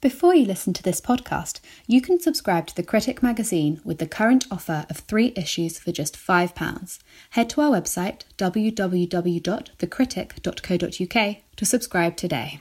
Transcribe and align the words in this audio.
Before 0.00 0.32
you 0.32 0.46
listen 0.46 0.72
to 0.74 0.82
this 0.84 1.00
podcast, 1.00 1.58
you 1.88 2.00
can 2.00 2.20
subscribe 2.20 2.68
to 2.68 2.76
The 2.76 2.84
Critic 2.84 3.20
magazine 3.20 3.80
with 3.82 3.98
the 3.98 4.06
current 4.06 4.46
offer 4.48 4.86
of 4.88 4.98
three 4.98 5.32
issues 5.34 5.80
for 5.80 5.90
just 5.90 6.16
£5. 6.16 6.98
Head 7.30 7.50
to 7.50 7.62
our 7.62 7.72
website 7.72 8.20
www.thecritic.co.uk 8.36 11.36
to 11.56 11.64
subscribe 11.64 12.16
today. 12.16 12.60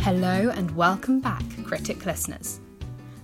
Hello 0.00 0.50
and 0.50 0.72
welcome 0.72 1.20
back, 1.20 1.44
Critic 1.64 2.04
listeners. 2.04 2.58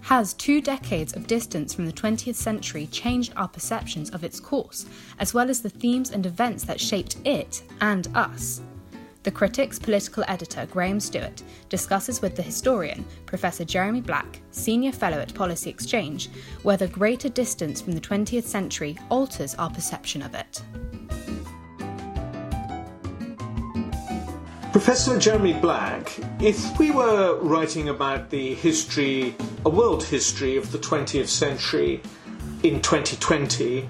Has 0.03 0.33
two 0.33 0.61
decades 0.61 1.17
of 1.17 1.27
distance 1.27 1.75
from 1.75 1.87
the 1.87 1.93
20th 1.93 2.37
century 2.37 2.87
changed 2.93 3.33
our 3.35 3.49
perceptions 3.49 4.11
of 4.11 4.23
its 4.23 4.39
course, 4.39 4.87
as 5.19 5.35
well 5.35 5.51
as 5.51 5.63
the 5.63 5.69
themes 5.69 6.13
and 6.13 6.25
events 6.25 6.63
that 6.63 6.81
shaped 6.81 7.17
it 7.25 7.65
and 7.81 8.07
us? 8.15 8.61
The 9.27 9.33
Critic's 9.33 9.81
political 9.81 10.23
editor, 10.29 10.69
Graham 10.71 11.01
Stewart, 11.01 11.43
discusses 11.69 12.23
with 12.23 12.37
the 12.37 12.43
historian, 12.43 13.05
Professor 13.27 13.65
Jeremy 13.65 14.01
Black, 14.01 14.41
Senior 14.53 14.93
Fellow 14.93 15.19
at 15.19 15.35
Policy 15.35 15.69
Exchange, 15.69 16.31
whether 16.63 16.87
greater 16.87 17.29
distance 17.29 17.81
from 17.81 17.95
the 17.95 18.01
20th 18.01 18.45
century 18.45 18.97
alters 19.11 19.57
our 19.57 19.69
perception 19.69 20.23
of 20.23 20.37
it. 20.37 20.63
Professor 24.71 25.19
Jeremy 25.19 25.55
Black, 25.55 26.17
if 26.41 26.79
we 26.79 26.93
were 26.93 27.41
writing 27.41 27.89
about 27.89 28.31
the 28.31 28.55
history, 28.55 29.35
a 29.65 29.69
world 29.69 30.05
history 30.05 30.57
of 30.57 30.71
the 30.71 30.79
20th 30.79 31.27
century 31.27 32.01
in 32.63 32.81
2020, 32.81 33.89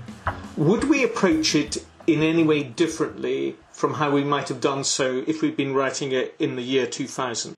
would 0.57 0.85
we 0.85 1.05
approach 1.05 1.55
it 1.55 1.85
in 2.07 2.23
any 2.23 2.45
way 2.45 2.63
differently 2.63 3.57
from 3.73 3.95
how 3.95 4.11
we 4.11 4.25
might 4.25 4.49
have 4.49 4.61
done 4.61 4.85
so 4.85 5.25
if 5.27 5.43
we'd 5.43 5.57
been 5.57 5.75
writing 5.75 6.13
it 6.13 6.35
in 6.39 6.57
the 6.57 6.63
year 6.63 6.87
2000? 6.87 7.55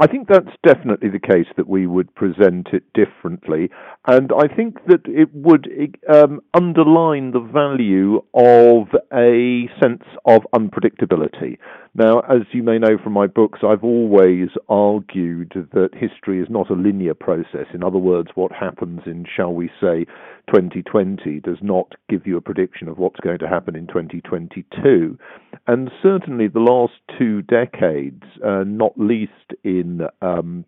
I 0.00 0.06
think 0.06 0.26
that's 0.26 0.50
definitely 0.66 1.10
the 1.10 1.20
case 1.20 1.46
that 1.56 1.68
we 1.68 1.86
would 1.86 2.12
present 2.14 2.68
it 2.72 2.82
differently, 2.92 3.70
and 4.06 4.32
I 4.32 4.52
think 4.52 4.84
that 4.86 5.02
it 5.06 5.28
would 5.32 5.68
um, 6.12 6.40
underline 6.54 7.30
the 7.30 7.40
value 7.40 8.16
of 8.34 8.88
a 9.12 9.68
sense 9.80 10.02
of 10.24 10.42
unpredictability. 10.54 11.58
Now, 11.94 12.20
as 12.20 12.42
you 12.52 12.62
may 12.62 12.78
know 12.78 12.96
from 13.02 13.12
my 13.12 13.26
books, 13.26 13.58
I've 13.62 13.84
always 13.84 14.48
argued 14.66 15.68
that 15.72 15.90
history 15.94 16.40
is 16.40 16.48
not 16.48 16.70
a 16.70 16.74
linear 16.74 17.12
process. 17.12 17.66
In 17.74 17.84
other 17.84 17.98
words, 17.98 18.30
what 18.34 18.50
happens 18.50 19.02
in, 19.04 19.26
shall 19.36 19.52
we 19.52 19.68
say, 19.78 20.06
2020 20.48 21.40
does 21.40 21.58
not 21.60 21.92
give 22.08 22.26
you 22.26 22.38
a 22.38 22.40
prediction 22.40 22.88
of 22.88 22.96
what's 22.96 23.20
going 23.20 23.38
to 23.40 23.48
happen 23.48 23.76
in 23.76 23.86
2022. 23.88 25.18
And 25.66 25.90
certainly 26.02 26.48
the 26.48 26.60
last 26.60 26.94
two 27.18 27.42
decades, 27.42 28.22
uh, 28.42 28.64
not 28.66 28.92
least 28.96 29.52
in 29.62 30.00
um, 30.22 30.64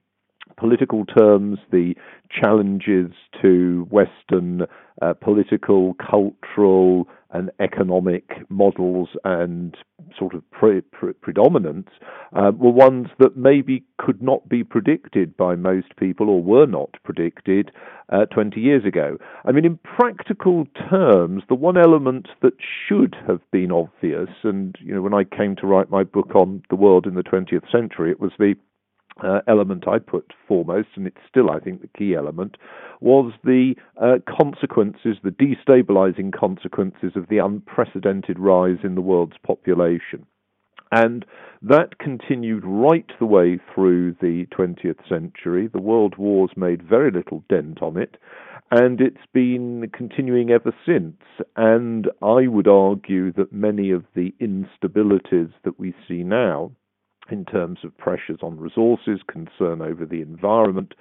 political 0.58 1.06
terms, 1.06 1.58
the 1.72 1.94
challenges 2.30 3.12
to 3.40 3.86
Western 3.90 4.66
uh, 5.02 5.14
political, 5.14 5.94
cultural, 5.94 7.08
and 7.34 7.50
economic 7.58 8.30
models 8.48 9.08
and 9.24 9.76
sort 10.16 10.34
of 10.34 10.48
pre- 10.52 10.80
pre- 10.80 11.12
predominance 11.14 11.88
uh, 12.32 12.52
were 12.56 12.70
ones 12.70 13.08
that 13.18 13.36
maybe 13.36 13.82
could 13.98 14.22
not 14.22 14.48
be 14.48 14.62
predicted 14.62 15.36
by 15.36 15.56
most 15.56 15.96
people 15.98 16.30
or 16.30 16.40
were 16.40 16.66
not 16.66 16.90
predicted 17.02 17.72
uh, 18.10 18.24
20 18.26 18.60
years 18.60 18.84
ago. 18.84 19.18
I 19.44 19.50
mean, 19.50 19.64
in 19.64 19.78
practical 19.78 20.66
terms, 20.88 21.42
the 21.48 21.56
one 21.56 21.76
element 21.76 22.28
that 22.42 22.54
should 22.88 23.16
have 23.26 23.40
been 23.50 23.72
obvious, 23.72 24.28
and 24.44 24.76
you 24.80 24.94
know, 24.94 25.02
when 25.02 25.14
I 25.14 25.24
came 25.24 25.56
to 25.56 25.66
write 25.66 25.90
my 25.90 26.04
book 26.04 26.36
on 26.36 26.62
the 26.70 26.76
world 26.76 27.06
in 27.06 27.14
the 27.14 27.22
20th 27.22 27.70
century, 27.72 28.12
it 28.12 28.20
was 28.20 28.32
the 28.38 28.54
uh, 29.22 29.40
element 29.46 29.86
I 29.86 29.98
put 29.98 30.32
foremost, 30.48 30.88
and 30.96 31.06
it's 31.06 31.16
still, 31.28 31.50
I 31.50 31.60
think, 31.60 31.80
the 31.80 31.98
key 31.98 32.14
element, 32.14 32.56
was 33.00 33.32
the 33.44 33.74
uh, 34.00 34.18
consequences, 34.28 35.16
the 35.22 35.30
destabilizing 35.30 36.32
consequences 36.32 37.12
of 37.14 37.28
the 37.28 37.38
unprecedented 37.38 38.38
rise 38.38 38.78
in 38.82 38.94
the 38.94 39.00
world's 39.00 39.36
population. 39.44 40.26
And 40.90 41.24
that 41.62 41.98
continued 41.98 42.62
right 42.64 43.10
the 43.18 43.26
way 43.26 43.58
through 43.74 44.12
the 44.20 44.46
20th 44.56 45.08
century. 45.08 45.66
The 45.66 45.80
world 45.80 46.16
wars 46.16 46.50
made 46.56 46.82
very 46.82 47.10
little 47.10 47.42
dent 47.48 47.82
on 47.82 47.96
it, 47.96 48.16
and 48.70 49.00
it's 49.00 49.26
been 49.32 49.90
continuing 49.92 50.50
ever 50.50 50.72
since. 50.86 51.16
And 51.56 52.08
I 52.22 52.46
would 52.46 52.68
argue 52.68 53.32
that 53.32 53.52
many 53.52 53.90
of 53.90 54.04
the 54.14 54.34
instabilities 54.40 55.52
that 55.64 55.78
we 55.78 55.94
see 56.06 56.22
now 56.22 56.72
in 57.30 57.44
terms 57.44 57.78
of 57.84 57.96
pressures 57.96 58.40
on 58.42 58.58
resources, 58.58 59.20
concern 59.28 59.80
over 59.80 60.04
the 60.04 60.20
environment, 60.20 60.94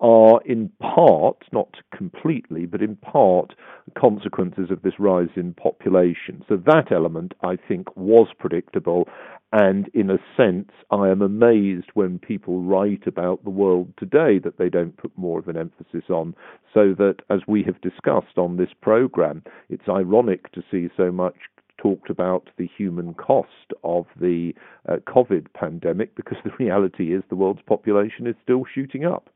are 0.00 0.40
in 0.44 0.70
part, 0.80 1.44
not 1.52 1.76
completely, 1.96 2.66
but 2.66 2.82
in 2.82 2.96
part, 2.96 3.54
consequences 3.96 4.70
of 4.70 4.82
this 4.82 4.94
rise 4.98 5.28
in 5.34 5.54
population. 5.54 6.44
So 6.48 6.56
that 6.66 6.92
element, 6.92 7.34
I 7.42 7.56
think, 7.56 7.96
was 7.96 8.28
predictable. 8.38 9.08
And 9.50 9.88
in 9.94 10.10
a 10.10 10.18
sense, 10.36 10.70
I 10.90 11.08
am 11.08 11.22
amazed 11.22 11.88
when 11.94 12.18
people 12.18 12.62
write 12.62 13.06
about 13.06 13.42
the 13.42 13.50
world 13.50 13.92
today 13.98 14.38
that 14.44 14.58
they 14.58 14.68
don't 14.68 14.96
put 14.96 15.16
more 15.16 15.38
of 15.38 15.48
an 15.48 15.56
emphasis 15.56 16.10
on. 16.10 16.34
So 16.74 16.94
that, 16.98 17.16
as 17.30 17.40
we 17.48 17.62
have 17.64 17.80
discussed 17.80 18.36
on 18.36 18.56
this 18.56 18.70
program, 18.80 19.42
it's 19.68 19.88
ironic 19.88 20.52
to 20.52 20.62
see 20.70 20.90
so 20.96 21.10
much 21.10 21.36
talked 21.78 22.10
about 22.10 22.48
the 22.58 22.68
human 22.76 23.14
cost 23.14 23.72
of 23.82 24.06
the 24.20 24.52
uh, 24.88 24.96
COVID 25.06 25.46
pandemic 25.54 26.14
because 26.14 26.38
the 26.44 26.52
reality 26.58 27.14
is 27.14 27.22
the 27.28 27.36
world's 27.36 27.62
population 27.66 28.26
is 28.26 28.34
still 28.42 28.64
shooting 28.74 29.04
up. 29.04 29.30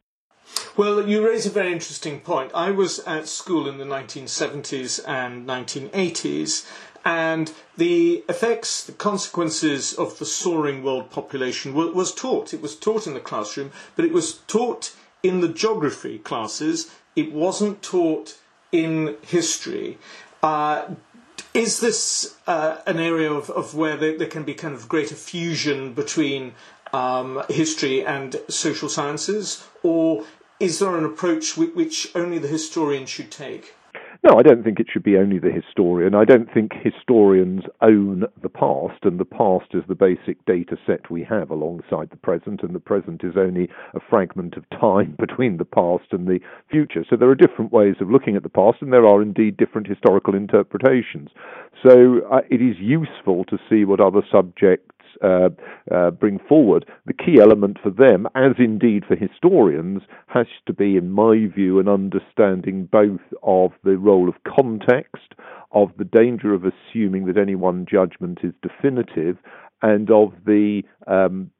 Well, 0.76 1.08
you 1.08 1.24
raise 1.24 1.46
a 1.46 1.50
very 1.50 1.72
interesting 1.72 2.20
point. 2.20 2.50
I 2.54 2.70
was 2.72 2.98
at 3.00 3.28
school 3.28 3.68
in 3.68 3.78
the 3.78 3.84
1970s 3.84 5.00
and 5.06 5.46
1980s, 5.46 6.66
and 7.04 7.52
the 7.76 8.24
effects, 8.28 8.84
the 8.84 8.92
consequences 8.92 9.92
of 9.92 10.18
the 10.18 10.24
soaring 10.24 10.82
world 10.82 11.10
population 11.10 11.74
was 11.74 12.14
taught. 12.14 12.54
It 12.54 12.62
was 12.62 12.76
taught 12.76 13.06
in 13.06 13.14
the 13.14 13.20
classroom, 13.20 13.70
but 13.96 14.04
it 14.04 14.12
was 14.12 14.38
taught 14.46 14.94
in 15.22 15.40
the 15.40 15.48
geography 15.48 16.18
classes. 16.18 16.90
It 17.14 17.32
wasn't 17.32 17.82
taught 17.82 18.38
in 18.72 19.16
history. 19.22 19.98
Uh, 20.42 20.86
is 21.54 21.80
this 21.80 22.36
uh, 22.46 22.78
an 22.86 22.98
area 22.98 23.30
of, 23.32 23.50
of 23.50 23.74
where 23.74 23.96
there, 23.96 24.16
there, 24.16 24.28
can 24.28 24.42
be 24.42 24.54
kind 24.54 24.74
of 24.74 24.88
greater 24.88 25.14
fusion 25.14 25.92
between 25.92 26.54
um, 26.92 27.42
history 27.48 28.04
and 28.04 28.36
social 28.48 28.88
sciences, 28.88 29.66
or 29.82 30.24
is 30.60 30.78
there 30.78 30.96
an 30.96 31.04
approach 31.04 31.56
which, 31.56 31.74
which 31.74 32.12
only 32.14 32.38
the 32.38 32.48
historian 32.48 33.06
should 33.06 33.30
take? 33.30 33.74
No, 34.24 34.38
I 34.38 34.42
don't 34.42 34.62
think 34.62 34.78
it 34.78 34.86
should 34.88 35.02
be 35.02 35.16
only 35.16 35.40
the 35.40 35.50
historian. 35.50 36.14
I 36.14 36.24
don't 36.24 36.48
think 36.54 36.70
historians 36.74 37.64
own 37.80 38.24
the 38.40 38.48
past, 38.48 39.02
and 39.02 39.18
the 39.18 39.24
past 39.24 39.74
is 39.74 39.82
the 39.88 39.96
basic 39.96 40.44
data 40.46 40.76
set 40.86 41.10
we 41.10 41.24
have 41.24 41.50
alongside 41.50 42.10
the 42.10 42.16
present, 42.16 42.62
and 42.62 42.72
the 42.72 42.78
present 42.78 43.24
is 43.24 43.36
only 43.36 43.68
a 43.94 44.00
fragment 44.08 44.56
of 44.56 44.70
time 44.70 45.16
between 45.18 45.56
the 45.56 45.64
past 45.64 46.04
and 46.12 46.28
the 46.28 46.38
future. 46.70 47.04
So 47.10 47.16
there 47.16 47.30
are 47.30 47.34
different 47.34 47.72
ways 47.72 47.96
of 48.00 48.12
looking 48.12 48.36
at 48.36 48.44
the 48.44 48.48
past, 48.48 48.76
and 48.80 48.92
there 48.92 49.08
are 49.08 49.22
indeed 49.22 49.56
different 49.56 49.88
historical 49.88 50.36
interpretations. 50.36 51.30
So 51.84 52.20
uh, 52.30 52.42
it 52.48 52.62
is 52.62 52.76
useful 52.78 53.44
to 53.46 53.58
see 53.68 53.84
what 53.84 54.00
other 54.00 54.22
subjects 54.30 54.94
uh, 55.22 55.48
uh, 55.90 56.10
bring 56.10 56.38
forward, 56.48 56.86
the 57.06 57.12
key 57.12 57.40
element 57.40 57.78
for 57.82 57.90
them, 57.90 58.26
as 58.34 58.52
indeed 58.58 59.04
for 59.06 59.16
historians, 59.16 60.02
has 60.26 60.46
to 60.66 60.72
be, 60.72 60.96
in 60.96 61.10
my 61.10 61.46
view, 61.46 61.78
an 61.78 61.88
understanding 61.88 62.86
both 62.90 63.20
of 63.42 63.72
the 63.84 63.96
role 63.96 64.28
of 64.28 64.34
context, 64.44 65.34
of 65.72 65.90
the 65.98 66.04
danger 66.04 66.54
of 66.54 66.64
assuming 66.64 67.26
that 67.26 67.38
any 67.38 67.54
one 67.54 67.86
judgment 67.90 68.38
is 68.42 68.52
definitive, 68.62 69.36
and 69.82 70.10
of 70.10 70.32
the 70.46 70.82
um, 71.06 71.50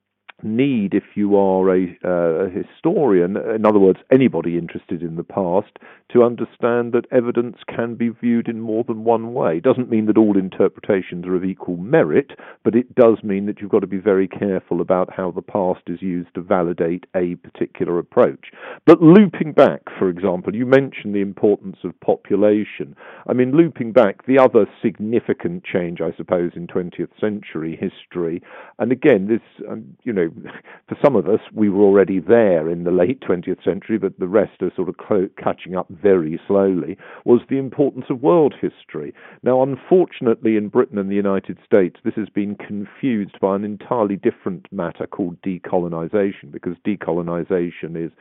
need, 0.42 0.94
if 0.94 1.04
you 1.14 1.36
are 1.36 1.68
a, 1.70 1.96
uh, 2.04 2.46
a, 2.46 2.50
historian, 2.50 3.36
in 3.36 3.64
other 3.66 3.78
words, 3.78 3.98
anybody 4.12 4.58
interested 4.58 5.02
in 5.02 5.16
the 5.16 5.24
past, 5.24 5.78
to 6.12 6.22
understand 6.22 6.92
that 6.92 7.06
evidence 7.10 7.56
can 7.68 7.94
be 7.94 8.10
viewed 8.10 8.48
in 8.48 8.60
more 8.60 8.84
than 8.84 9.04
one 9.04 9.32
way. 9.32 9.56
It 9.56 9.62
doesn't 9.62 9.90
mean 9.90 10.06
that 10.06 10.18
all 10.18 10.36
interpretations 10.36 11.26
are 11.26 11.34
of 11.34 11.44
equal 11.44 11.76
merit, 11.76 12.32
but 12.64 12.74
it 12.74 12.94
does 12.94 13.18
mean 13.22 13.46
that 13.46 13.60
you've 13.60 13.70
got 13.70 13.80
to 13.80 13.86
be 13.86 13.98
very 13.98 14.28
careful 14.28 14.80
about 14.80 15.12
how 15.12 15.30
the 15.30 15.42
past 15.42 15.82
is 15.86 16.02
used 16.02 16.34
to 16.34 16.42
validate 16.42 17.06
a 17.16 17.36
particular 17.36 17.98
approach. 17.98 18.50
But 18.86 19.02
looping 19.02 19.52
back, 19.52 19.82
for 19.98 20.08
example, 20.08 20.54
you 20.54 20.66
mentioned 20.66 21.14
the 21.14 21.20
importance 21.20 21.78
of 21.84 21.98
population. 22.00 22.94
I 23.26 23.32
mean, 23.32 23.52
looping 23.56 23.92
back, 23.92 24.26
the 24.26 24.38
other 24.38 24.66
significant 24.82 25.64
change, 25.64 26.00
I 26.00 26.14
suppose, 26.16 26.52
in 26.54 26.66
20th 26.66 27.08
century 27.20 27.78
history, 27.80 28.42
and 28.78 28.92
again, 28.92 29.28
this, 29.28 29.66
um, 29.70 29.96
you 30.02 30.12
know, 30.12 30.28
for 30.88 30.96
some 31.02 31.16
of 31.16 31.28
us, 31.28 31.40
we 31.52 31.68
were 31.68 31.82
already 31.82 32.20
there 32.20 32.68
in 32.68 32.84
the 32.84 32.90
late 32.90 33.20
20th 33.20 33.62
century, 33.64 33.98
but 33.98 34.18
the 34.18 34.28
rest 34.28 34.62
are 34.62 34.72
sort 34.74 34.88
of 34.88 34.96
catching 35.36 35.76
up 35.76 35.86
very 35.90 36.40
slowly, 36.46 36.96
was 37.24 37.40
the 37.48 37.58
importance 37.58 38.06
of 38.10 38.22
world 38.22 38.54
history. 38.60 39.14
Now, 39.42 39.62
unfortunately, 39.62 40.56
in 40.56 40.68
Britain 40.68 40.98
and 40.98 41.10
the 41.10 41.16
United 41.16 41.58
States, 41.64 42.00
this 42.04 42.14
has 42.14 42.28
been 42.28 42.56
confused 42.56 43.38
by 43.40 43.56
an 43.56 43.64
entirely 43.64 44.16
different 44.16 44.66
matter 44.72 45.06
called 45.06 45.40
decolonization, 45.42 46.50
because 46.50 46.76
decolonization 46.86 47.96
is 47.96 48.12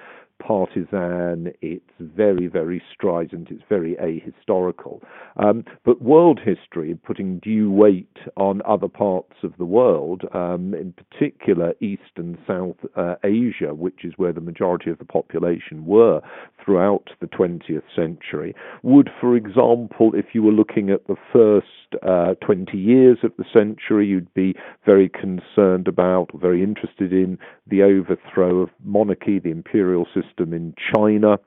partisan, 0.42 1.54
it's 1.62 1.86
very, 2.00 2.48
very 2.48 2.82
strident, 2.94 3.50
it's 3.52 3.64
very 3.70 3.96
ahistorical. 3.96 5.02
Um, 5.38 5.64
but 5.86 6.02
world 6.02 6.40
history, 6.44 6.98
putting 7.06 7.40
due 7.40 7.72
weight 7.72 8.18
on 8.36 8.62
other 8.66 8.88
parts 8.88 9.36
of 9.44 9.54
the 9.58 9.66
world, 9.66 10.24
um, 10.34 10.74
in 10.74 10.94
particular 10.94 11.74
East 11.80 12.18
and 12.18 12.38
South 12.48 12.78
uh, 12.96 13.16
Asia, 13.24 13.74
which 13.74 14.04
is 14.04 14.14
where 14.18 14.34
the 14.34 14.42
majority 14.42 14.90
of 14.90 14.98
the 14.98 15.06
population 15.06 15.86
were 15.86 16.22
throughout 16.64 17.10
the 17.20 17.28
20th 17.28 17.84
century, 17.96 18.56
would, 18.82 19.10
for 19.20 19.36
example, 19.36 20.12
if 20.16 20.34
you 20.34 20.42
were 20.42 20.52
looking 20.52 20.90
at 20.90 21.06
the 21.08 21.16
first 21.32 21.68
uh, 22.08 22.34
20 22.46 22.78
years 22.78 23.18
of 23.24 23.32
the 23.38 23.46
century, 23.54 24.08
you'd 24.08 24.34
be 24.34 24.56
very 24.86 25.10
concerned 25.10 25.88
about, 25.88 26.30
very 26.34 26.64
interested 26.64 27.12
in 27.12 27.38
the 27.68 27.84
overthrow 27.84 28.62
of 28.62 28.70
monarchy, 28.84 29.40
the 29.40 29.52
imperial 29.52 30.06
system 30.06 30.31
in 30.54 30.74
China. 30.94 31.40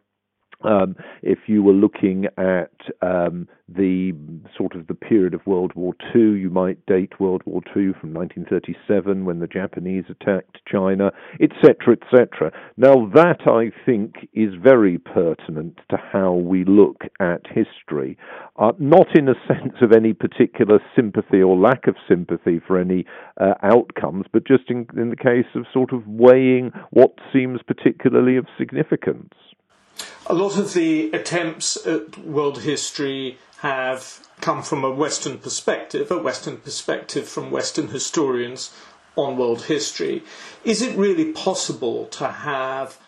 Um, 0.64 0.96
if 1.22 1.40
you 1.46 1.62
were 1.62 1.72
looking 1.72 2.26
at 2.38 2.72
um, 3.02 3.48
the 3.68 4.12
sort 4.56 4.74
of 4.74 4.86
the 4.86 4.94
period 4.94 5.34
of 5.34 5.46
World 5.46 5.72
War 5.74 5.94
II, 6.14 6.38
you 6.38 6.50
might 6.50 6.84
date 6.86 7.20
World 7.20 7.42
War 7.46 7.60
II 7.68 7.92
from 8.00 8.12
1937 8.12 9.24
when 9.24 9.40
the 9.40 9.46
Japanese 9.46 10.04
attacked 10.08 10.58
China, 10.70 11.12
etc., 11.40 11.96
etc. 12.00 12.52
Now 12.76 13.10
that 13.14 13.46
I 13.46 13.72
think 13.84 14.28
is 14.32 14.54
very 14.62 14.98
pertinent 14.98 15.78
to 15.90 15.96
how 15.96 16.32
we 16.32 16.64
look 16.64 17.02
at 17.20 17.46
history, 17.46 18.16
uh, 18.58 18.72
not 18.78 19.16
in 19.16 19.28
a 19.28 19.34
sense 19.48 19.76
of 19.80 19.92
any 19.92 20.12
particular 20.12 20.80
sympathy 20.96 21.42
or 21.42 21.56
lack 21.56 21.86
of 21.86 21.96
sympathy 22.08 22.60
for 22.66 22.78
any 22.78 23.06
uh, 23.40 23.54
outcomes, 23.62 24.26
but 24.32 24.46
just 24.46 24.64
in, 24.68 24.86
in 24.96 25.10
the 25.10 25.16
case 25.16 25.46
of 25.54 25.64
sort 25.72 25.92
of 25.92 26.06
weighing 26.06 26.72
what 26.90 27.14
seems 27.32 27.60
particularly 27.66 28.36
of 28.36 28.46
significance. 28.58 29.32
A 30.26 30.34
lot 30.34 30.56
of 30.56 30.72
the 30.72 31.10
attempts 31.12 31.76
at 31.86 32.16
world 32.18 32.62
history 32.62 33.38
have 33.58 34.26
come 34.40 34.62
from 34.62 34.82
a 34.82 34.90
Western 34.90 35.38
perspective, 35.38 36.10
a 36.10 36.18
Western 36.18 36.56
perspective 36.56 37.28
from 37.28 37.50
Western 37.50 37.88
historians 37.88 38.72
on 39.16 39.36
world 39.36 39.64
history. 39.64 40.22
Is 40.64 40.80
it 40.80 40.96
really 40.96 41.32
possible 41.32 42.06
to 42.06 42.28
have 42.28 42.98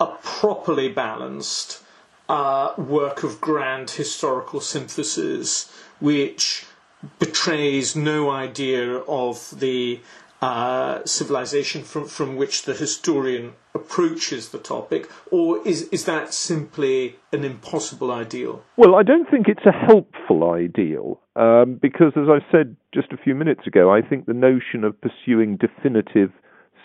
a 0.00 0.06
properly 0.22 0.88
balanced 0.88 1.82
uh, 2.28 2.72
work 2.76 3.22
of 3.22 3.40
grand 3.40 3.90
historical 3.90 4.60
synthesis 4.60 5.70
which 6.00 6.66
betrays 7.18 7.94
no 7.94 8.30
idea 8.30 8.96
of 8.98 9.58
the 9.60 10.00
uh, 10.42 11.04
civilization 11.04 11.82
from, 11.82 12.06
from 12.06 12.36
which 12.36 12.64
the 12.64 12.74
historian 12.74 13.52
approaches 13.74 14.50
the 14.50 14.58
topic, 14.58 15.10
or 15.30 15.66
is, 15.66 15.82
is 15.88 16.04
that 16.04 16.32
simply 16.32 17.16
an 17.32 17.44
impossible 17.44 18.10
ideal? 18.10 18.62
Well, 18.76 18.94
I 18.94 19.02
don't 19.02 19.30
think 19.30 19.48
it's 19.48 19.66
a 19.66 19.72
helpful 19.72 20.50
ideal, 20.50 21.20
um, 21.36 21.78
because 21.80 22.12
as 22.16 22.28
I 22.28 22.40
said 22.50 22.76
just 22.92 23.12
a 23.12 23.16
few 23.16 23.34
minutes 23.34 23.66
ago, 23.66 23.92
I 23.92 24.02
think 24.02 24.26
the 24.26 24.34
notion 24.34 24.84
of 24.84 24.94
pursuing 25.00 25.56
definitive 25.56 26.30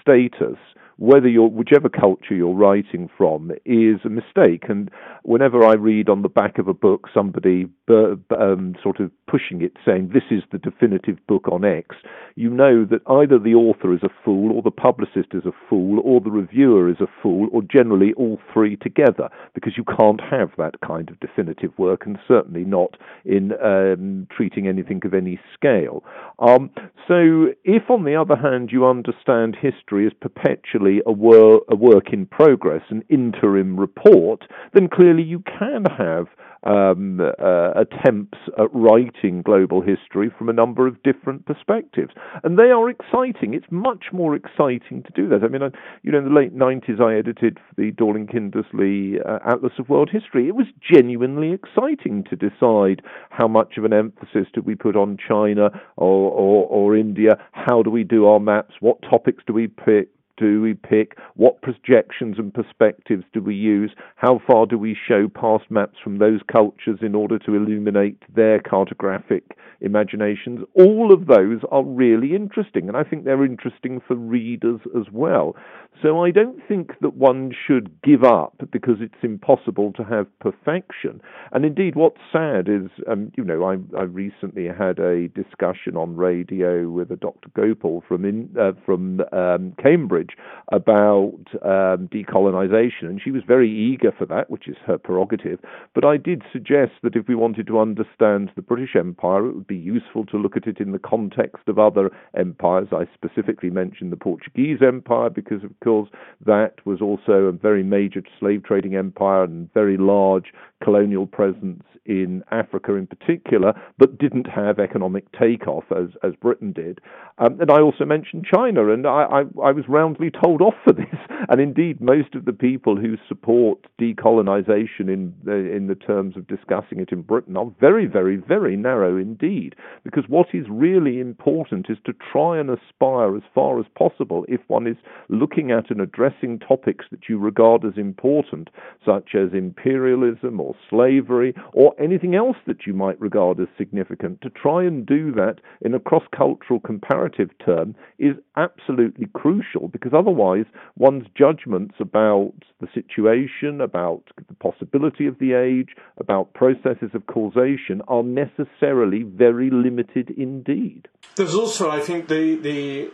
status 0.01 0.57
whether 1.01 1.27
you're 1.27 1.49
whichever 1.49 1.89
culture 1.89 2.35
you're 2.35 2.53
writing 2.53 3.09
from 3.17 3.49
is 3.65 3.99
a 4.05 4.09
mistake. 4.09 4.65
And 4.69 4.91
whenever 5.23 5.65
I 5.65 5.73
read 5.73 6.09
on 6.09 6.21
the 6.21 6.29
back 6.29 6.59
of 6.59 6.67
a 6.67 6.75
book 6.75 7.07
somebody 7.11 7.65
um, 7.89 8.75
sort 8.83 8.99
of 8.99 9.09
pushing 9.27 9.63
it, 9.63 9.73
saying 9.83 10.11
this 10.13 10.29
is 10.29 10.43
the 10.51 10.59
definitive 10.59 11.17
book 11.27 11.47
on 11.51 11.65
X, 11.65 11.95
you 12.35 12.51
know 12.51 12.85
that 12.85 13.01
either 13.07 13.39
the 13.39 13.55
author 13.55 13.95
is 13.95 14.03
a 14.03 14.09
fool, 14.23 14.55
or 14.55 14.61
the 14.61 14.69
publicist 14.69 15.29
is 15.33 15.43
a 15.45 15.51
fool, 15.67 15.99
or 16.03 16.21
the 16.21 16.29
reviewer 16.29 16.87
is 16.87 17.01
a 17.01 17.07
fool, 17.21 17.49
or 17.51 17.63
generally 17.63 18.13
all 18.13 18.39
three 18.53 18.75
together, 18.75 19.27
because 19.55 19.73
you 19.75 19.83
can't 19.83 20.21
have 20.21 20.51
that 20.59 20.79
kind 20.85 21.09
of 21.09 21.19
definitive 21.19 21.71
work, 21.79 22.05
and 22.05 22.19
certainly 22.27 22.63
not 22.63 22.95
in 23.25 23.53
um, 23.53 24.27
treating 24.35 24.67
anything 24.67 25.01
of 25.03 25.15
any 25.15 25.39
scale. 25.55 26.03
Um, 26.37 26.69
so, 27.07 27.47
if 27.63 27.89
on 27.89 28.03
the 28.03 28.15
other 28.15 28.35
hand 28.35 28.69
you 28.71 28.85
understand 28.85 29.57
history 29.59 30.05
as 30.05 30.13
perpetually 30.13 30.90
a, 31.05 31.11
wor- 31.11 31.61
a 31.69 31.75
work 31.75 32.11
in 32.11 32.25
progress, 32.25 32.83
an 32.89 33.03
interim 33.09 33.79
report, 33.79 34.43
then 34.73 34.87
clearly 34.87 35.23
you 35.23 35.43
can 35.59 35.85
have 35.85 36.27
um, 36.63 37.19
uh, 37.19 37.71
attempts 37.71 38.37
at 38.57 38.67
writing 38.73 39.41
global 39.41 39.81
history 39.81 40.31
from 40.37 40.49
a 40.49 40.53
number 40.53 40.87
of 40.87 41.01
different 41.03 41.45
perspectives, 41.45 42.13
and 42.43 42.57
they 42.57 42.69
are 42.69 42.89
exciting. 42.89 43.53
It's 43.53 43.65
much 43.71 44.05
more 44.13 44.35
exciting 44.35 45.03
to 45.03 45.11
do 45.15 45.27
that. 45.29 45.43
I 45.43 45.47
mean, 45.47 45.63
I, 45.63 45.69
you 46.03 46.11
know, 46.11 46.19
in 46.19 46.25
the 46.25 46.31
late 46.39 46.55
'90s, 46.55 47.01
I 47.01 47.17
edited 47.17 47.59
the 47.77 47.91
Dorling 47.91 48.31
Kindersley 48.31 49.19
uh, 49.27 49.39
Atlas 49.45 49.73
of 49.79 49.89
World 49.89 50.09
History. 50.11 50.47
It 50.47 50.55
was 50.55 50.67
genuinely 50.81 51.51
exciting 51.51 52.23
to 52.29 52.35
decide 52.35 53.01
how 53.29 53.47
much 53.47 53.77
of 53.77 53.85
an 53.85 53.93
emphasis 53.93 54.47
do 54.53 54.61
we 54.61 54.75
put 54.75 54.95
on 54.95 55.17
China 55.17 55.69
or, 55.97 56.31
or, 56.31 56.67
or 56.67 56.95
India. 56.95 57.31
How 57.53 57.81
do 57.81 57.89
we 57.89 58.03
do 58.03 58.27
our 58.27 58.39
maps? 58.39 58.75
What 58.79 59.01
topics 59.01 59.43
do 59.47 59.53
we 59.53 59.67
pick? 59.67 60.09
Do 60.41 60.59
we 60.59 60.73
pick? 60.73 61.17
What 61.35 61.61
projections 61.61 62.39
and 62.39 62.51
perspectives 62.51 63.23
do 63.31 63.41
we 63.43 63.53
use? 63.53 63.91
How 64.15 64.41
far 64.47 64.65
do 64.65 64.75
we 64.75 64.97
show 65.07 65.27
past 65.27 65.69
maps 65.69 65.99
from 66.03 66.17
those 66.17 66.39
cultures 66.51 66.99
in 67.03 67.13
order 67.13 67.37
to 67.37 67.53
illuminate 67.53 68.17
their 68.33 68.59
cartographic 68.59 69.43
imaginations? 69.81 70.61
All 70.73 71.13
of 71.13 71.27
those 71.27 71.61
are 71.69 71.83
really 71.83 72.33
interesting, 72.35 72.87
and 72.87 72.97
I 72.97 73.03
think 73.03 73.23
they're 73.23 73.45
interesting 73.45 74.01
for 74.07 74.15
readers 74.15 74.79
as 74.99 75.05
well. 75.11 75.55
So 76.01 76.23
I 76.23 76.31
don't 76.31 76.59
think 76.67 76.93
that 77.01 77.15
one 77.15 77.51
should 77.67 77.91
give 78.01 78.23
up 78.23 78.55
because 78.71 78.95
it's 78.99 79.13
impossible 79.21 79.93
to 79.93 80.03
have 80.03 80.27
perfection. 80.39 81.21
And 81.51 81.63
indeed, 81.63 81.95
what's 81.95 82.17
sad 82.31 82.67
is, 82.67 82.89
um, 83.07 83.31
you 83.37 83.43
know, 83.43 83.63
I, 83.63 83.77
I, 83.95 84.03
recently 84.03 84.67
had 84.67 84.97
a 84.97 85.27
discussion 85.27 85.95
on 85.95 86.15
radio 86.15 86.89
with 86.89 87.11
a 87.11 87.15
Dr. 87.15 87.49
Gopal 87.55 88.03
from 88.07 88.25
in, 88.25 88.49
uh, 88.59 88.71
from 88.83 89.21
um, 89.31 89.73
Cambridge 89.81 90.30
about 90.71 91.39
um, 91.63 92.07
decolonization, 92.07 93.03
and 93.03 93.21
she 93.21 93.31
was 93.31 93.43
very 93.47 93.69
eager 93.69 94.11
for 94.17 94.25
that, 94.25 94.49
which 94.49 94.67
is 94.67 94.75
her 94.85 94.97
prerogative. 94.97 95.59
But 95.93 96.05
I 96.05 96.17
did 96.17 96.43
suggest 96.51 96.93
that 97.03 97.15
if 97.15 97.27
we 97.27 97.35
wanted 97.35 97.67
to 97.67 97.79
understand 97.79 98.51
the 98.55 98.61
British 98.61 98.95
Empire, 98.95 99.47
it 99.47 99.55
would 99.55 99.67
be 99.67 99.75
useful 99.75 100.25
to 100.27 100.37
look 100.37 100.57
at 100.57 100.67
it 100.67 100.79
in 100.79 100.91
the 100.91 100.99
context 100.99 101.67
of 101.67 101.79
other 101.79 102.09
empires. 102.37 102.89
I 102.91 103.05
specifically 103.13 103.69
mentioned 103.69 104.11
the 104.11 104.17
Portuguese 104.17 104.79
Empire 104.81 105.29
because, 105.29 105.63
of 105.63 105.71
course, 105.83 106.09
that 106.45 106.75
was 106.85 107.01
also 107.01 107.33
a 107.33 107.51
very 107.51 107.83
major 107.83 108.21
slave 108.39 108.63
trading 108.63 108.95
empire 108.95 109.43
and 109.43 109.71
very 109.73 109.97
large 109.97 110.53
colonial 110.81 111.27
presence 111.27 111.83
in 112.05 112.43
Africa 112.51 112.95
in 112.95 113.05
particular, 113.07 113.73
but 113.97 114.17
didn't 114.17 114.47
have 114.47 114.79
economic 114.79 115.31
takeoff 115.33 115.83
as, 115.91 116.09
as 116.23 116.33
Britain 116.41 116.73
did. 116.73 116.99
Um, 117.37 117.61
and 117.61 117.69
I 117.69 117.79
also 117.79 118.05
mentioned 118.05 118.45
China, 118.51 118.91
and 118.91 119.05
I, 119.05 119.23
I, 119.23 119.39
I 119.63 119.71
was 119.71 119.85
roundly 119.87 120.31
told 120.31 120.61
off 120.61 120.73
for 120.83 120.93
this. 120.93 121.05
And 121.49 121.61
indeed, 121.61 122.01
most 122.01 122.33
of 122.35 122.45
the 122.45 122.53
people 122.53 122.95
who 122.95 123.17
support 123.27 123.85
decolonization 123.99 125.01
in 125.07 125.33
the, 125.43 125.53
in 125.53 125.87
the 125.87 125.95
terms 125.95 126.35
of 126.37 126.47
discussing 126.47 126.99
it 126.99 127.11
in 127.11 127.21
Britain 127.21 127.55
are 127.55 127.71
very, 127.79 128.07
very, 128.07 128.37
very 128.37 128.75
narrow 128.75 129.17
indeed. 129.17 129.75
Because 130.03 130.23
what 130.27 130.47
is 130.53 130.65
really 130.69 131.19
important 131.19 131.87
is 131.89 131.97
to 132.05 132.13
try 132.31 132.59
and 132.59 132.69
aspire 132.69 133.35
as 133.35 133.43
far 133.53 133.79
as 133.79 133.85
possible, 133.95 134.45
if 134.47 134.61
one 134.67 134.87
is 134.87 134.97
looking 135.29 135.71
at 135.71 135.91
and 135.91 136.01
addressing 136.01 136.59
topics 136.59 137.05
that 137.11 137.29
you 137.29 137.37
regard 137.37 137.85
as 137.85 137.97
important, 137.97 138.69
such 139.05 139.35
as 139.35 139.53
imperialism 139.53 140.59
or 140.59 140.70
slavery 140.89 141.53
or 141.73 141.93
anything 141.99 142.35
else 142.35 142.57
that 142.67 142.85
you 142.85 142.93
might 142.93 143.19
regard 143.19 143.59
as 143.59 143.67
significant, 143.77 144.41
to 144.41 144.49
try 144.49 144.83
and 144.83 145.05
do 145.05 145.31
that 145.31 145.55
in 145.81 145.93
a 145.93 145.99
cross 145.99 146.23
cultural 146.35 146.79
comparative 146.79 147.49
term 147.63 147.95
is 148.19 148.35
absolutely 148.55 149.27
crucial 149.33 149.87
because 149.87 150.11
otherwise 150.13 150.65
one's 150.97 151.25
judgments 151.37 151.95
about 151.99 152.53
the 152.79 152.87
situation, 152.93 153.81
about 153.81 154.23
the 154.47 154.55
possibility 154.55 155.27
of 155.27 155.37
the 155.39 155.53
age, 155.53 155.95
about 156.17 156.53
processes 156.53 157.11
of 157.13 157.25
causation 157.27 158.01
are 158.07 158.23
necessarily 158.23 159.23
very 159.23 159.69
limited 159.69 160.29
indeed. 160.37 161.07
There's 161.35 161.55
also, 161.55 161.89
I 161.89 161.99
think, 161.99 162.27
the, 162.27 162.55
the 162.55 163.11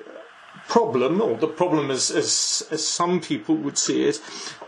problem, 0.67 1.21
or 1.21 1.37
the 1.37 1.47
problem 1.47 1.91
as, 1.91 2.11
as, 2.11 2.67
as 2.71 2.87
some 2.87 3.21
people 3.21 3.55
would 3.55 3.77
see 3.77 4.03
it, 4.05 4.19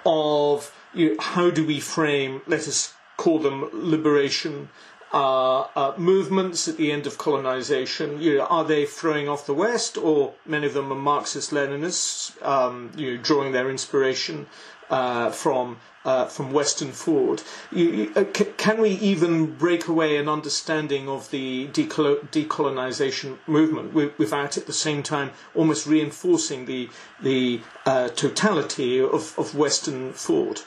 of 0.06 0.72
you 0.94 1.10
know, 1.10 1.16
how 1.20 1.50
do 1.50 1.66
we 1.66 1.80
frame, 1.80 2.42
let 2.48 2.68
us 2.68 2.94
call 3.18 3.40
them 3.40 3.70
liberation 3.74 4.70
uh, 5.12 5.62
uh, 5.76 5.94
movements 5.98 6.68
at 6.68 6.78
the 6.78 6.92
end 6.92 7.08
of 7.08 7.18
colonization? 7.18 8.22
You 8.22 8.38
know, 8.38 8.46
are 8.46 8.64
they 8.64 8.86
throwing 8.86 9.28
off 9.28 9.46
the 9.46 9.54
West, 9.54 9.98
or 9.98 10.34
many 10.46 10.68
of 10.68 10.74
them 10.74 10.92
are 10.92 10.96
Marxist-Leninists, 10.96 12.42
um, 12.46 12.92
you 12.96 13.16
know, 13.16 13.22
drawing 13.22 13.52
their 13.52 13.70
inspiration 13.70 14.48
uh, 14.90 15.30
from 15.32 15.78
uh, 16.06 16.26
from 16.26 16.52
Western 16.54 16.92
thought. 16.92 17.44
Uh, 17.76 18.24
can 18.58 18.82
we 18.82 18.92
even 18.92 19.54
break 19.56 19.88
away 19.88 20.18
an 20.18 20.30
understanding 20.30 21.10
of 21.10 21.30
the 21.30 21.68
decolo- 21.68 22.22
decolonization 22.30 23.38
movement 23.48 23.94
without 23.94 24.58
at 24.58 24.66
the 24.66 24.74
same 24.74 25.04
time 25.04 25.32
almost 25.54 25.86
reinforcing 25.86 26.66
the 26.66 26.90
the 27.22 27.62
uh, 27.86 28.08
totality 28.10 29.00
of, 29.00 29.38
of 29.38 29.56
Western 29.56 30.14
thought? 30.14 30.66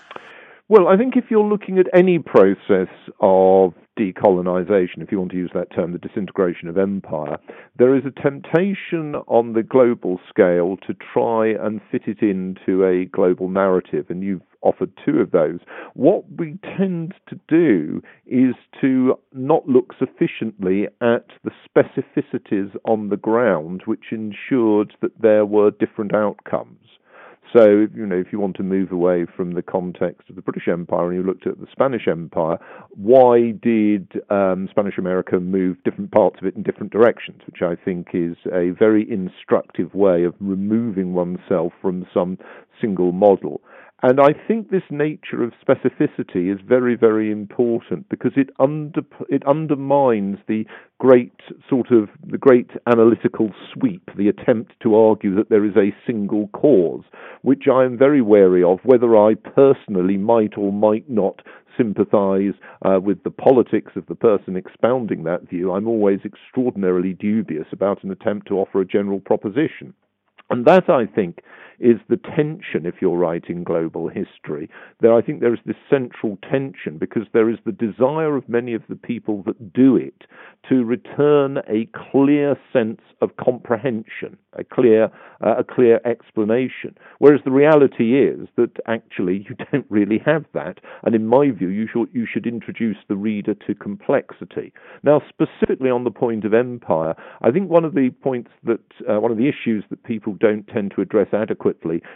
Well, 0.69 0.89
I 0.89 0.97
think 0.97 1.17
if 1.17 1.25
you're 1.31 1.45
looking 1.45 1.79
at 1.79 1.87
any 1.93 2.19
process 2.19 2.89
of 3.21 3.75
decolonization, 3.99 5.03
if 5.03 5.13
you 5.13 5.19
want 5.19 5.31
to 5.33 5.37
use 5.37 5.51
that 5.55 5.73
term, 5.75 5.93
the 5.93 5.99
disintegration 5.99 6.69
of 6.69 6.79
empire, 6.79 7.39
there 7.79 7.95
is 7.97 8.05
a 8.05 8.21
temptation 8.23 9.15
on 9.27 9.53
the 9.53 9.63
global 9.63 10.21
scale 10.29 10.77
to 10.87 10.95
try 11.13 11.49
and 11.49 11.81
fit 11.91 12.03
it 12.07 12.23
into 12.23 12.85
a 12.85 13.05
global 13.07 13.49
narrative, 13.49 14.07
and 14.09 14.23
you've 14.23 14.43
offered 14.63 14.93
two 15.05 15.19
of 15.19 15.33
those. 15.33 15.59
What 15.95 16.25
we 16.39 16.59
tend 16.77 17.15
to 17.29 17.39
do 17.49 18.01
is 18.27 18.55
to 18.81 19.19
not 19.33 19.69
look 19.69 19.93
sufficiently 19.99 20.87
at 21.01 21.27
the 21.45 21.51
specificities 21.69 22.75
on 22.85 23.09
the 23.09 23.17
ground, 23.17 23.83
which 23.85 24.13
ensured 24.13 24.95
that 25.03 25.21
there 25.21 25.45
were 25.45 25.71
different 25.71 26.15
outcomes. 26.15 26.79
So, 27.53 27.87
you 27.95 28.07
know, 28.07 28.17
if 28.17 28.33
you 28.33 28.41
want 28.41 28.57
to 28.57 28.63
move 28.63 28.93
away 28.93 29.27
from 29.37 29.53
the 29.53 29.63
context 29.63 30.31
of 30.31 30.37
the 30.37 30.43
British 30.43 30.69
Empire 30.69 31.11
and 31.11 31.17
you 31.17 31.23
looked 31.23 31.47
at 31.47 31.61
the 31.61 31.67
Spanish 31.71 32.09
Empire, 32.09 32.59
why 32.91 33.51
did 33.51 34.11
um, 34.31 34.69
Spanish 34.71 34.97
America 34.97 35.39
move 35.39 35.77
different 35.85 36.13
parts 36.13 36.37
of 36.41 36.47
it 36.47 36.57
in 36.57 36.63
different 36.63 36.93
directions? 36.93 37.43
Which 37.45 37.61
I 37.61 37.77
think 37.77 38.09
is 38.15 38.37
a 38.47 38.71
very 38.71 39.07
instructive 39.11 39.95
way 39.95 40.25
of 40.25 40.35
removing 40.41 41.13
oneself 41.13 41.73
from 41.83 42.07
some 42.15 42.39
single 42.81 43.13
model. 43.13 43.61
And 44.05 44.19
I 44.19 44.33
think 44.49 44.71
this 44.71 44.83
nature 44.91 45.45
of 45.45 45.53
specificity 45.65 46.53
is 46.53 46.59
very, 46.67 46.97
very 46.97 47.31
important 47.31 48.09
because 48.09 48.33
it 48.35 48.51
under 48.59 49.03
it 49.29 49.47
undermines 49.47 50.39
the 50.49 50.65
great 50.99 51.39
sort 51.71 51.93
of 51.93 52.09
the 52.27 52.37
great 52.37 52.71
analytical 52.89 53.51
sweep, 53.73 54.11
the 54.17 54.27
attempt 54.27 54.73
to 54.83 54.97
argue 54.97 55.37
that 55.37 55.51
there 55.51 55.65
is 55.65 55.77
a 55.77 55.95
single 56.05 56.49
cause, 56.49 57.05
which 57.43 57.69
I 57.73 57.85
am 57.85 57.97
very 57.97 58.23
wary 58.23 58.65
of, 58.65 58.81
whether 58.83 59.17
I 59.17 59.35
personally 59.35 60.17
might 60.17 60.59
or 60.59 60.73
might 60.73 61.09
not 61.09 61.41
sympathise 61.77 62.55
uh, 62.85 62.99
with 63.01 63.23
the 63.23 63.31
politics 63.31 63.93
of 63.95 64.07
the 64.07 64.17
person 64.17 64.57
expounding 64.57 65.23
that 65.25 65.49
view. 65.49 65.71
I'm 65.73 65.87
always 65.87 66.19
extraordinarily 66.25 67.13
dubious 67.13 67.67
about 67.71 68.03
an 68.03 68.11
attempt 68.11 68.49
to 68.49 68.59
offer 68.59 68.81
a 68.81 68.85
general 68.85 69.21
proposition. 69.21 69.95
And 70.51 70.67
that, 70.67 70.91
I 70.91 71.07
think, 71.07 71.39
is 71.83 71.99
the 72.09 72.17
tension, 72.17 72.87
if 72.87 72.95
you're 73.01 73.19
writing 73.19 73.65
global 73.65 74.09
history. 74.09 74.71
There, 75.01 75.13
I 75.13 75.21
think 75.21 75.41
there 75.41 75.53
is 75.53 75.61
this 75.67 75.77
central 75.91 76.39
tension 76.49 76.97
because 76.97 77.25
there 77.33 77.51
is 77.51 77.59
the 77.67 77.73
desire 77.73 78.37
of 78.37 78.49
many 78.49 78.73
of 78.73 78.83
the 78.89 78.95
people 78.95 79.43
that 79.47 79.73
do 79.73 79.97
it 79.97 80.23
to 80.69 80.85
return 80.85 81.59
a 81.69 81.89
clear 82.11 82.57
sense 82.73 83.01
of 83.21 83.37
comprehension, 83.37 84.37
a 84.53 84.63
clear, 84.63 85.11
uh, 85.45 85.57
a 85.59 85.65
clear 85.65 86.01
explanation. 86.05 86.97
Whereas 87.19 87.41
the 87.45 87.51
reality 87.51 88.17
is 88.17 88.49
that 88.57 88.77
actually 88.87 89.45
you 89.49 89.57
don't 89.73 89.87
really 89.89 90.21
have 90.25 90.45
that. 90.55 90.79
And 91.03 91.17
in 91.17 91.27
my 91.27 91.51
view, 91.51 91.69
you 91.69 91.89
should, 91.93 92.09
you 92.13 92.27
should 92.33 92.47
introduce 92.47 92.99
the 93.09 93.17
reader 93.17 93.55
to 93.55 93.75
complexity. 93.75 94.73
Now, 95.03 95.21
specifically 95.29 95.91
on 95.91 96.05
the 96.05 96.11
point 96.13 96.45
of 96.45 96.55
empire, 96.55 97.15
I 97.41 97.51
think 97.51 97.69
one 97.69 97.85
of 97.85 97.95
the 97.95 98.11
points 98.23 98.53
that, 98.63 98.81
uh, 99.11 99.19
one 99.19 99.33
of 99.33 99.39
the 99.39 99.49
issues 99.49 99.85
that 99.91 100.05
people 100.05 100.35
don't 100.39 100.69
tend 100.69 100.93
to 100.95 101.03
address 101.03 101.29
adequately 101.33 101.72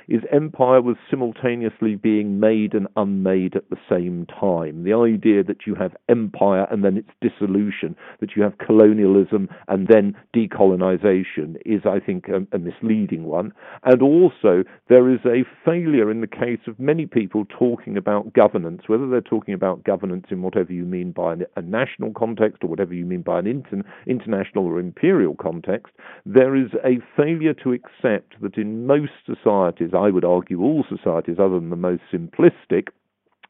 is 0.09 0.23
empire 0.33 0.81
was 0.81 0.97
simultaneously 1.11 1.97
being 1.97 2.41
made 2.41 2.75
and 2.75 2.87
unmade 2.97 3.57
at 3.57 3.69
the 3.71 3.77
same 3.89 4.27
time. 4.27 4.85
The 4.85 4.93
idea 4.93 5.43
that 5.45 5.67
you 5.67 5.75
have 5.75 5.97
empire 6.09 6.67
and 6.71 6.85
then 6.85 6.97
its 6.97 7.11
dissolution, 7.21 7.97
that 8.21 8.37
you 8.37 8.43
have 8.43 8.59
colonialism 8.59 9.49
and 9.69 9.89
then 9.89 10.17
decolonization, 10.35 11.57
is, 11.65 11.83
I 11.85 12.01
think, 12.01 12.29
a, 12.29 12.47
a 12.55 12.59
misleading 12.59 13.25
one. 13.25 13.53
And 13.85 14.03
also, 14.03 14.65
there 14.89 15.11
is 15.11 15.21
a 15.25 15.45
failure 15.65 16.11
in 16.11 16.21
the 16.21 16.27
case 16.27 16.61
of 16.67 16.79
many 16.79 17.07
people 17.07 17.45
talking 17.59 17.97
about 17.97 18.33
governance, 18.33 18.83
whether 18.87 19.09
they're 19.09 19.21
talking 19.21 19.55
about 19.55 19.85
governance 19.85 20.27
in 20.31 20.43
whatever 20.43 20.73
you 20.73 20.85
mean 20.85 21.13
by 21.13 21.35
a 21.57 21.63
national 21.63 22.13
context 22.13 22.63
or 22.63 22.69
whatever 22.69 22.95
you 22.95 23.05
mean 23.05 23.23
by 23.23 23.39
an 23.39 23.47
inter- 23.47 23.83
international 24.07 24.67
or 24.67 24.79
imperial 24.79 25.35
context, 25.35 25.93
there 26.25 26.57
is 26.57 26.71
a 26.85 26.99
failure 27.17 27.55
to 27.55 27.73
accept 27.73 28.41
that 28.41 28.57
in 28.57 28.87
most 28.87 29.13
societies, 29.37 29.91
I 29.95 30.11
would 30.11 30.25
argue 30.25 30.63
all 30.63 30.85
societies 30.89 31.37
other 31.39 31.55
than 31.55 31.71
the 31.71 31.77
most 31.77 32.03
simplistic, 32.13 32.89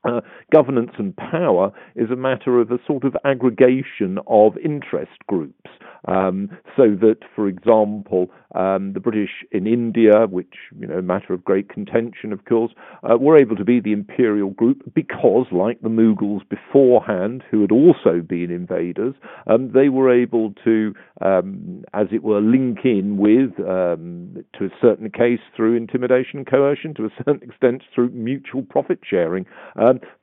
uh, 0.09 0.21
governance 0.53 0.93
and 0.99 1.17
power 1.17 1.73
is 1.95 2.11
a 2.11 2.17
matter 2.17 2.61
of 2.61 2.71
a 2.71 2.79
sort 2.87 3.05
of 3.05 3.17
aggregation 3.25 4.19
of 4.27 4.57
interest 4.59 5.19
groups. 5.27 5.71
Um, 6.09 6.51
so 6.77 6.95
that, 7.01 7.19
for 7.35 7.49
example, 7.49 8.31
um, 8.55 8.93
the 8.93 9.01
British 9.01 9.45
in 9.51 9.67
India, 9.67 10.27
which 10.29 10.55
you 10.79 10.87
know, 10.87 11.03
matter 11.03 11.35
of 11.35 11.45
great 11.45 11.69
contention, 11.69 12.33
of 12.33 12.45
course, 12.45 12.73
uh, 13.03 13.17
were 13.17 13.37
able 13.37 13.57
to 13.57 13.65
be 13.65 13.81
the 13.81 13.93
imperial 13.93 14.51
group 14.51 14.83
because, 14.95 15.47
like 15.51 15.81
the 15.81 15.89
Mughals 15.89 16.49
beforehand, 16.49 17.43
who 17.51 17.61
had 17.61 17.73
also 17.73 18.21
been 18.21 18.51
invaders, 18.51 19.15
um, 19.49 19.73
they 19.73 19.89
were 19.89 20.13
able 20.13 20.53
to, 20.65 20.95
um, 21.23 21.85
as 21.93 22.07
it 22.13 22.23
were, 22.23 22.41
link 22.41 22.79
in 22.85 23.17
with, 23.17 23.59
um, 23.67 24.45
to 24.57 24.67
a 24.67 24.71
certain 24.81 25.11
case, 25.11 25.41
through 25.57 25.77
intimidation 25.77 26.45
coercion, 26.45 26.95
to 26.95 27.05
a 27.05 27.11
certain 27.25 27.43
extent 27.49 27.83
through 27.95 28.11
mutual 28.11 28.63
profit 28.63 29.01
sharing, 29.05 29.45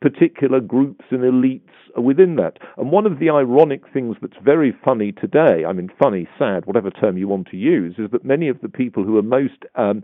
particular 0.01 0.59
groups 0.59 1.05
and 1.11 1.21
elites 1.21 1.61
within 2.01 2.35
that. 2.37 2.57
And 2.77 2.91
one 2.91 3.05
of 3.05 3.19
the 3.19 3.29
ironic 3.29 3.81
things 3.93 4.15
that's 4.21 4.37
very 4.43 4.75
funny 4.83 5.11
today, 5.11 5.63
I 5.67 5.73
mean, 5.73 5.89
funny, 6.01 6.27
sad, 6.39 6.65
whatever 6.65 6.89
term 6.89 7.17
you 7.17 7.27
want 7.27 7.47
to 7.49 7.57
use, 7.57 7.95
is 7.97 8.09
that 8.11 8.25
many 8.25 8.47
of 8.47 8.61
the 8.61 8.69
people 8.69 9.03
who 9.03 9.17
are 9.17 9.23
most 9.23 9.63
um, 9.75 10.03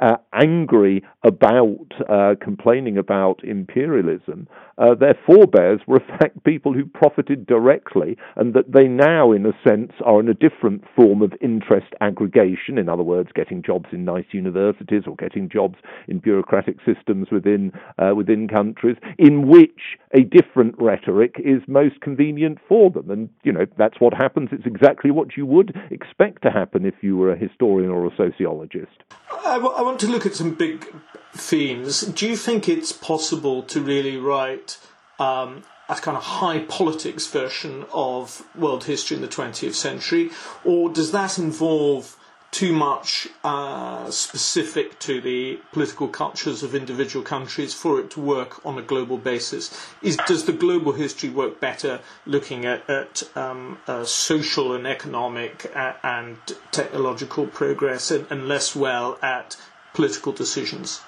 uh, 0.00 0.16
angry 0.32 1.02
about 1.24 1.86
uh, 2.08 2.34
complaining 2.40 2.98
about 2.98 3.42
imperialism, 3.44 4.48
uh, 4.78 4.94
their 4.94 5.16
forebears 5.24 5.80
were 5.86 6.00
in 6.00 6.18
fact 6.18 6.44
people 6.44 6.72
who 6.72 6.84
profited 6.84 7.46
directly, 7.46 8.16
and 8.36 8.52
that 8.54 8.72
they 8.72 8.88
now, 8.88 9.32
in 9.32 9.46
a 9.46 9.52
sense, 9.66 9.92
are 10.04 10.20
in 10.20 10.28
a 10.28 10.34
different 10.34 10.84
form 10.94 11.22
of 11.22 11.32
interest 11.40 11.86
aggregation. 12.00 12.78
In 12.78 12.88
other 12.88 13.02
words, 13.02 13.30
getting 13.34 13.62
jobs 13.62 13.86
in 13.92 14.04
nice 14.04 14.26
universities 14.32 15.02
or 15.06 15.16
getting 15.16 15.48
jobs 15.48 15.76
in 16.08 16.18
bureaucratic 16.18 16.76
systems 16.84 17.28
within 17.30 17.72
uh, 17.98 18.14
within 18.14 18.48
countries, 18.48 18.96
in 19.18 19.48
which 19.48 19.98
a 20.12 20.20
different 20.22 20.74
rhetoric 20.78 21.36
is 21.38 21.62
most 21.66 22.00
convenient 22.00 22.58
for 22.68 22.90
them. 22.90 23.10
And 23.10 23.28
you 23.42 23.52
know 23.52 23.66
that's 23.76 24.00
what 24.00 24.14
happens. 24.14 24.50
It's 24.52 24.66
exactly 24.66 25.10
what 25.10 25.36
you 25.36 25.46
would 25.46 25.76
expect 25.90 26.42
to 26.42 26.50
happen 26.50 26.84
if 26.84 26.94
you 27.02 27.16
were 27.16 27.32
a 27.32 27.38
historian 27.38 27.90
or 27.90 28.06
a 28.06 28.16
sociologist. 28.16 29.04
I, 29.44 29.54
w- 29.54 29.74
I 29.74 29.82
want 29.82 30.00
to 30.00 30.06
look 30.06 30.26
at 30.26 30.34
some 30.34 30.54
big 30.54 30.86
themes. 31.34 32.02
Do 32.02 32.28
you 32.28 32.36
think 32.36 32.68
it's 32.68 32.92
possible 32.92 33.62
to 33.64 33.80
really 33.80 34.16
write 34.16 34.78
um, 35.18 35.64
a 35.88 35.94
kind 35.94 36.16
of 36.16 36.22
high 36.22 36.60
politics 36.60 37.26
version 37.26 37.86
of 37.92 38.42
world 38.56 38.84
history 38.84 39.16
in 39.16 39.22
the 39.22 39.28
20th 39.28 39.74
century, 39.74 40.30
or 40.64 40.90
does 40.90 41.12
that 41.12 41.38
involve 41.38 42.16
too 42.56 42.72
much 42.72 43.28
uh, 43.44 44.10
specific 44.10 44.98
to 44.98 45.20
the 45.20 45.60
political 45.72 46.08
cultures 46.08 46.62
of 46.62 46.74
individual 46.74 47.22
countries 47.22 47.74
for 47.74 48.00
it 48.00 48.08
to 48.08 48.18
work 48.18 48.64
on 48.64 48.78
a 48.78 48.82
global 48.82 49.18
basis? 49.18 49.78
Is, 50.00 50.16
does 50.26 50.46
the 50.46 50.54
global 50.54 50.92
history 50.92 51.28
work 51.28 51.60
better 51.60 52.00
looking 52.24 52.64
at, 52.64 52.88
at 52.88 53.22
um, 53.36 53.76
uh, 53.86 54.04
social 54.04 54.72
and 54.72 54.86
economic 54.86 55.70
uh, 55.76 55.92
and 56.02 56.38
technological 56.72 57.46
progress 57.46 58.10
and, 58.10 58.26
and 58.30 58.48
less 58.48 58.74
well 58.74 59.18
at 59.20 59.58
political 59.92 60.32
decisions? 60.32 61.02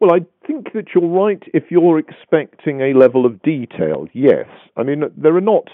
Well, 0.00 0.14
I 0.14 0.20
think 0.46 0.72
that 0.72 0.94
you're 0.94 1.06
right 1.06 1.42
if 1.52 1.64
you're 1.70 1.98
expecting 1.98 2.80
a 2.80 2.94
level 2.94 3.26
of 3.26 3.42
detail, 3.42 4.08
yes. 4.14 4.48
I 4.78 4.82
mean, 4.82 5.04
there 5.14 5.36
are 5.36 5.42
not 5.42 5.68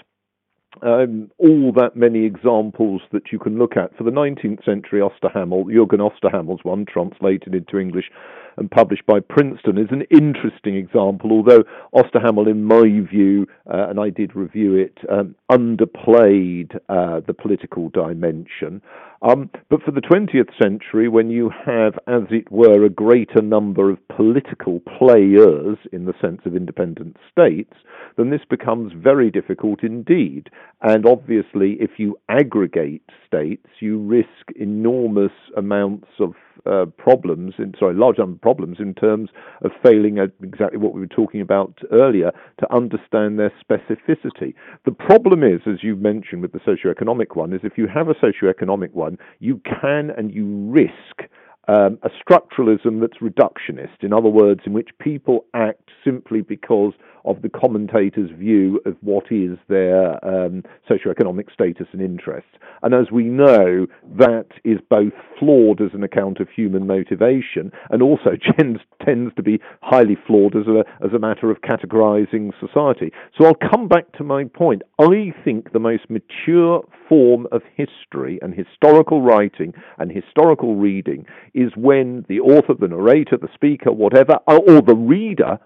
um, 0.81 1.29
all 1.37 1.71
that 1.73 1.95
many 1.95 2.25
examples 2.25 3.01
that 3.11 3.31
you 3.31 3.39
can 3.39 3.57
look 3.57 3.77
at. 3.77 3.95
For 3.97 4.03
the 4.03 4.11
19th 4.11 4.65
century 4.65 5.01
Osterhammel, 5.01 5.65
Jürgen 5.65 5.99
Osterhammel's 5.99 6.63
one, 6.63 6.85
translated 6.85 7.53
into 7.53 7.77
English 7.77 8.09
and 8.57 8.69
published 8.69 9.05
by 9.05 9.19
Princeton, 9.19 9.77
is 9.77 9.89
an 9.91 10.03
interesting 10.11 10.75
example, 10.75 11.31
although 11.31 11.63
Osterhammel, 11.93 12.49
in 12.49 12.63
my 12.63 12.99
view, 13.07 13.47
uh, 13.71 13.89
and 13.89 13.99
I 13.99 14.09
did 14.09 14.35
review 14.35 14.75
it, 14.75 14.97
um, 15.11 15.35
underplayed 15.51 16.75
uh, 16.89 17.21
the 17.25 17.33
political 17.33 17.89
dimension. 17.89 18.81
Um, 19.23 19.49
but 19.69 19.81
for 19.83 19.91
the 19.91 20.01
20th 20.01 20.51
century, 20.61 21.07
when 21.07 21.29
you 21.29 21.49
have, 21.65 21.93
as 22.07 22.23
it 22.29 22.51
were, 22.51 22.83
a 22.83 22.89
greater 22.89 23.41
number 23.41 23.89
of 23.89 24.05
political 24.09 24.81
players 24.81 25.77
in 25.93 26.05
the 26.05 26.13
sense 26.21 26.41
of 26.45 26.57
independent 26.57 27.15
states, 27.31 27.73
then 28.17 28.29
this 28.29 28.41
becomes 28.49 28.91
very 28.93 29.31
difficult 29.31 29.81
indeed. 29.81 30.49
And 30.81 31.05
obviously, 31.05 31.77
if 31.79 31.91
you 31.97 32.17
aggregate 32.27 33.09
states, 33.25 33.67
you 33.79 33.97
risk 33.99 34.27
enormous 34.57 35.31
amounts 35.55 36.07
of 36.19 36.33
uh, 36.65 36.85
problems, 36.97 37.55
in, 37.57 37.73
sorry, 37.79 37.93
large 37.95 38.17
number 38.17 38.35
of 38.35 38.41
problems 38.41 38.77
in 38.79 38.93
terms 38.93 39.29
of 39.63 39.71
failing 39.83 40.19
at 40.19 40.31
exactly 40.41 40.77
what 40.77 40.93
we 40.93 41.01
were 41.01 41.07
talking 41.07 41.41
about 41.41 41.77
earlier 41.91 42.31
to 42.59 42.73
understand 42.73 43.39
their 43.39 43.51
specificity. 43.63 44.53
The 44.85 44.91
problem 44.91 45.43
is, 45.43 45.61
as 45.65 45.83
you 45.83 45.95
mentioned 45.95 46.41
with 46.41 46.51
the 46.51 46.59
socioeconomic 46.59 47.35
one, 47.35 47.53
is 47.53 47.61
if 47.63 47.77
you 47.77 47.87
have 47.87 48.07
a 48.09 48.15
socioeconomic 48.15 48.91
one, 48.91 49.17
you 49.39 49.61
can 49.81 50.11
and 50.11 50.33
you 50.33 50.45
risk 50.69 51.29
um, 51.67 51.97
a 52.03 52.09
structuralism 52.09 52.99
that's 52.99 53.17
reductionist. 53.21 54.01
In 54.01 54.11
other 54.13 54.29
words, 54.29 54.61
in 54.65 54.73
which 54.73 54.89
people 54.99 55.45
act 55.53 55.89
simply 56.03 56.41
because 56.41 56.93
of 57.25 57.41
the 57.41 57.49
commentator's 57.49 58.31
view 58.31 58.81
of 58.85 58.95
what 59.01 59.25
is 59.31 59.57
their 59.69 60.23
um, 60.25 60.63
socioeconomic 60.89 61.51
status 61.53 61.87
and 61.93 62.01
interests. 62.01 62.49
And 62.81 62.93
as 62.93 63.11
we 63.11 63.23
know, 63.23 63.87
that 64.17 64.47
is 64.65 64.79
both 64.89 65.13
flawed 65.39 65.81
as 65.81 65.91
an 65.93 66.03
account 66.03 66.39
of 66.39 66.49
human 66.49 66.85
motivation 66.85 67.71
and 67.89 68.01
also 68.01 68.31
tends, 68.57 68.79
tends 69.05 69.33
to 69.35 69.43
be 69.43 69.59
highly 69.81 70.17
flawed 70.27 70.55
as 70.55 70.67
a, 70.67 70.83
as 71.03 71.13
a 71.13 71.19
matter 71.19 71.49
of 71.49 71.61
categorizing 71.61 72.51
society. 72.59 73.11
So 73.37 73.45
I'll 73.45 73.69
come 73.71 73.87
back 73.87 74.11
to 74.17 74.23
my 74.23 74.43
point. 74.45 74.81
I 74.99 75.33
think 75.45 75.71
the 75.71 75.79
most 75.79 76.09
mature 76.09 76.83
form 77.07 77.47
of 77.51 77.61
history 77.75 78.39
and 78.41 78.53
historical 78.53 79.21
writing 79.21 79.73
and 79.97 80.11
historical 80.11 80.75
reading 80.75 81.25
is 81.53 81.71
when 81.75 82.25
the 82.27 82.39
author, 82.39 82.73
the 82.73 82.87
narrator, 82.87 83.37
the 83.37 83.49
speaker, 83.53 83.91
whatever, 83.91 84.39
or 84.47 84.81
the 84.81 84.95
reader 84.95 85.59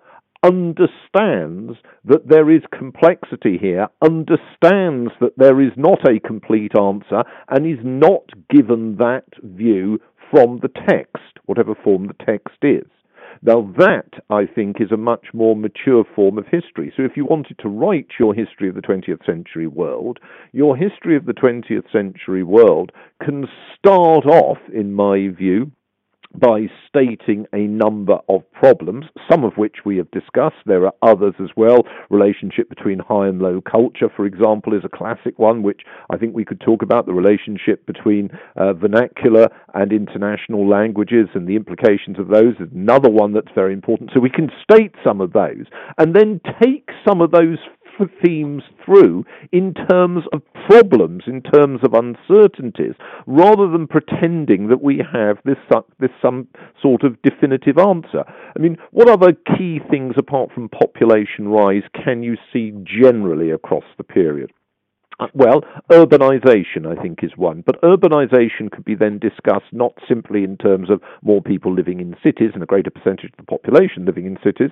understands 0.43 1.73
that 2.05 2.27
there 2.27 2.49
is 2.49 2.61
complexity 2.77 3.57
here, 3.59 3.87
understands 4.01 5.11
that 5.19 5.33
there 5.37 5.61
is 5.61 5.71
not 5.75 5.99
a 6.07 6.19
complete 6.19 6.77
answer, 6.77 7.23
and 7.49 7.65
is 7.65 7.83
not 7.83 8.29
given 8.49 8.97
that 8.97 9.25
view 9.43 9.99
from 10.31 10.59
the 10.61 10.69
text, 10.87 11.39
whatever 11.45 11.75
form 11.83 12.07
the 12.07 12.25
text 12.25 12.57
is. 12.61 12.87
Now, 13.43 13.71
that, 13.77 14.09
I 14.29 14.45
think, 14.45 14.77
is 14.79 14.91
a 14.91 14.97
much 14.97 15.27
more 15.33 15.55
mature 15.55 16.03
form 16.15 16.37
of 16.37 16.45
history. 16.47 16.91
So, 16.95 17.03
if 17.03 17.15
you 17.15 17.25
wanted 17.25 17.59
to 17.59 17.69
write 17.69 18.07
your 18.19 18.33
history 18.33 18.67
of 18.67 18.75
the 18.75 18.81
20th 18.81 19.25
century 19.25 19.67
world, 19.67 20.19
your 20.53 20.75
history 20.75 21.15
of 21.15 21.25
the 21.25 21.33
20th 21.33 21.91
century 21.91 22.43
world 22.43 22.91
can 23.23 23.47
start 23.77 24.25
off, 24.25 24.57
in 24.73 24.93
my 24.93 25.27
view, 25.27 25.71
by 26.39 26.67
stating 26.87 27.45
a 27.53 27.67
number 27.67 28.19
of 28.29 28.41
problems, 28.53 29.05
some 29.29 29.43
of 29.43 29.53
which 29.57 29.77
we 29.85 29.97
have 29.97 30.09
discussed. 30.11 30.55
There 30.65 30.85
are 30.85 30.93
others 31.01 31.33
as 31.41 31.49
well. 31.55 31.83
Relationship 32.09 32.69
between 32.69 32.99
high 32.99 33.27
and 33.27 33.39
low 33.41 33.61
culture, 33.61 34.09
for 34.15 34.25
example, 34.25 34.73
is 34.73 34.83
a 34.83 34.89
classic 34.89 35.37
one, 35.37 35.63
which 35.63 35.81
I 36.09 36.17
think 36.17 36.35
we 36.35 36.45
could 36.45 36.61
talk 36.61 36.81
about. 36.81 37.05
The 37.05 37.13
relationship 37.13 37.85
between 37.85 38.29
uh, 38.55 38.73
vernacular 38.73 39.49
and 39.73 39.91
international 39.91 40.67
languages 40.67 41.27
and 41.33 41.47
the 41.47 41.55
implications 41.55 42.19
of 42.19 42.27
those 42.27 42.55
is 42.59 42.69
another 42.73 43.09
one 43.09 43.33
that's 43.33 43.51
very 43.55 43.73
important. 43.73 44.11
So 44.13 44.19
we 44.19 44.29
can 44.29 44.49
state 44.63 44.93
some 45.03 45.21
of 45.21 45.33
those 45.33 45.65
and 45.97 46.15
then 46.15 46.41
take 46.61 46.89
some 47.07 47.21
of 47.21 47.31
those 47.31 47.57
themes 48.23 48.63
through 48.85 49.25
in 49.51 49.73
terms 49.89 50.23
of 50.31 50.41
problems, 50.69 51.23
in 51.27 51.41
terms 51.41 51.79
of 51.83 51.93
uncertainties, 51.93 52.95
rather 53.25 53.67
than 53.69 53.87
pretending 53.87 54.67
that 54.67 54.83
we 54.83 55.01
have 55.11 55.37
this, 55.45 55.57
this 55.99 56.11
some 56.21 56.47
sort 56.81 57.03
of 57.03 57.21
definitive 57.21 57.77
answer. 57.77 58.23
I 58.55 58.59
mean, 58.59 58.77
what 58.91 59.09
other 59.09 59.33
key 59.57 59.79
things 59.89 60.15
apart 60.17 60.51
from 60.53 60.69
population 60.69 61.47
rise 61.47 61.83
can 62.03 62.23
you 62.23 62.35
see 62.51 62.73
generally 62.83 63.51
across 63.51 63.85
the 63.97 64.03
period? 64.03 64.51
Uh, 65.19 65.27
well, 65.33 65.61
urbanization, 65.91 66.85
I 66.85 67.01
think, 67.01 67.23
is 67.23 67.31
one. 67.35 67.63
But 67.65 67.81
urbanization 67.81 68.69
could 68.71 68.85
be 68.85 68.93
then 68.93 69.17
discussed 69.17 69.71
not 69.71 69.93
simply 70.07 70.43
in 70.43 70.57
terms 70.57 70.91
of 70.91 71.01
more 71.23 71.41
people 71.41 71.73
living 71.73 71.99
in 71.99 72.15
cities 72.23 72.51
and 72.53 72.61
a 72.61 72.67
greater 72.67 72.91
percentage 72.91 73.31
of 73.31 73.37
the 73.37 73.43
population 73.43 74.05
living 74.05 74.25
in 74.27 74.37
cities, 74.43 74.69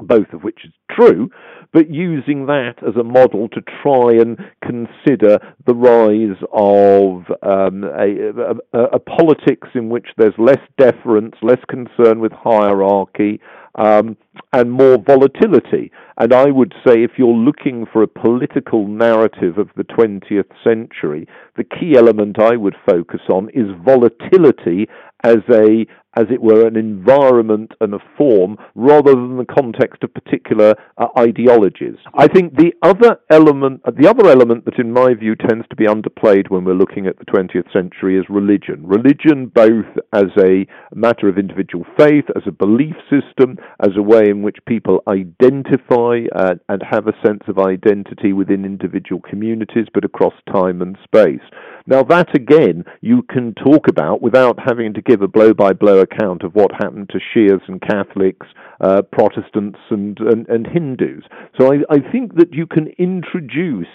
both 0.00 0.32
of 0.32 0.42
which 0.42 0.64
is 0.64 0.72
true, 0.90 1.30
but 1.72 1.90
using 1.90 2.46
that 2.46 2.74
as 2.86 2.96
a 2.96 3.04
model 3.04 3.48
to 3.48 3.62
try 3.82 4.12
and 4.12 4.38
consider 4.64 5.38
the 5.66 5.74
rise 5.74 6.36
of 6.52 7.24
um, 7.42 7.84
a, 7.84 8.58
a, 8.72 8.82
a, 8.94 8.98
politics 8.98 9.68
in 9.74 9.88
which 9.88 10.08
there's 10.16 10.34
less 10.36 10.60
deference, 10.78 11.36
less 11.42 11.60
concern 11.68 12.20
with 12.20 12.32
hierarchy, 12.32 13.40
um, 13.76 14.16
and 14.52 14.72
more 14.72 14.98
volatility. 14.98 15.92
And 16.18 16.32
I 16.32 16.46
would 16.50 16.74
say 16.86 17.04
if 17.04 17.12
you're 17.16 17.28
looking 17.28 17.86
for 17.92 18.02
a 18.02 18.08
political 18.08 18.88
narrative 18.88 19.58
of 19.58 19.68
the 19.76 19.84
20th 19.84 20.50
century, 20.64 21.28
the 21.56 21.64
key 21.64 21.96
element 21.96 22.40
I 22.40 22.56
would 22.56 22.76
focus 22.88 23.20
on 23.30 23.48
is 23.50 23.68
volatility 23.84 24.88
as 25.22 25.38
a 25.50 25.86
as 26.16 26.26
it 26.30 26.42
were, 26.42 26.66
an 26.66 26.76
environment 26.76 27.72
and 27.80 27.94
a 27.94 27.98
form 28.16 28.56
rather 28.74 29.12
than 29.12 29.36
the 29.36 29.44
context 29.44 30.02
of 30.02 30.12
particular 30.12 30.74
uh, 30.98 31.06
ideologies. 31.18 31.96
I 32.14 32.26
think 32.26 32.56
the 32.56 32.72
other 32.82 33.20
element, 33.30 33.82
uh, 33.84 33.92
the 33.96 34.08
other 34.08 34.28
element 34.28 34.64
that 34.64 34.78
in 34.78 34.92
my 34.92 35.14
view 35.14 35.36
tends 35.36 35.66
to 35.68 35.76
be 35.76 35.86
underplayed 35.86 36.50
when 36.50 36.64
we're 36.64 36.74
looking 36.74 37.06
at 37.06 37.18
the 37.18 37.24
20th 37.26 37.72
century 37.72 38.18
is 38.18 38.24
religion. 38.28 38.86
Religion 38.86 39.46
both 39.46 39.86
as 40.12 40.30
a 40.38 40.66
matter 40.94 41.28
of 41.28 41.38
individual 41.38 41.84
faith, 41.96 42.24
as 42.34 42.42
a 42.46 42.52
belief 42.52 42.94
system, 43.08 43.56
as 43.80 43.90
a 43.96 44.02
way 44.02 44.28
in 44.28 44.42
which 44.42 44.58
people 44.66 45.02
identify 45.06 46.22
uh, 46.34 46.54
and 46.68 46.82
have 46.88 47.06
a 47.06 47.26
sense 47.26 47.42
of 47.46 47.58
identity 47.58 48.32
within 48.32 48.64
individual 48.64 49.20
communities, 49.28 49.86
but 49.94 50.04
across 50.04 50.34
time 50.52 50.82
and 50.82 50.96
space. 51.04 51.40
Now 51.86 52.02
that 52.04 52.34
again, 52.34 52.84
you 53.00 53.22
can 53.22 53.54
talk 53.54 53.88
about 53.88 54.22
without 54.22 54.58
having 54.64 54.94
to 54.94 55.02
give 55.02 55.22
a 55.22 55.28
blow 55.28 55.54
by 55.54 55.72
blow 55.72 55.99
account 56.00 56.42
of 56.42 56.54
what 56.54 56.70
happened 56.72 57.10
to 57.10 57.18
Shias 57.18 57.60
and 57.68 57.80
Catholics, 57.80 58.46
uh, 58.80 59.02
Protestants 59.02 59.78
and, 59.90 60.18
and, 60.20 60.48
and, 60.48 60.66
Hindus. 60.66 61.24
So 61.58 61.72
I, 61.72 61.78
I 61.90 61.98
think 62.10 62.36
that 62.36 62.52
you 62.52 62.66
can 62.66 62.88
introduce 62.98 63.86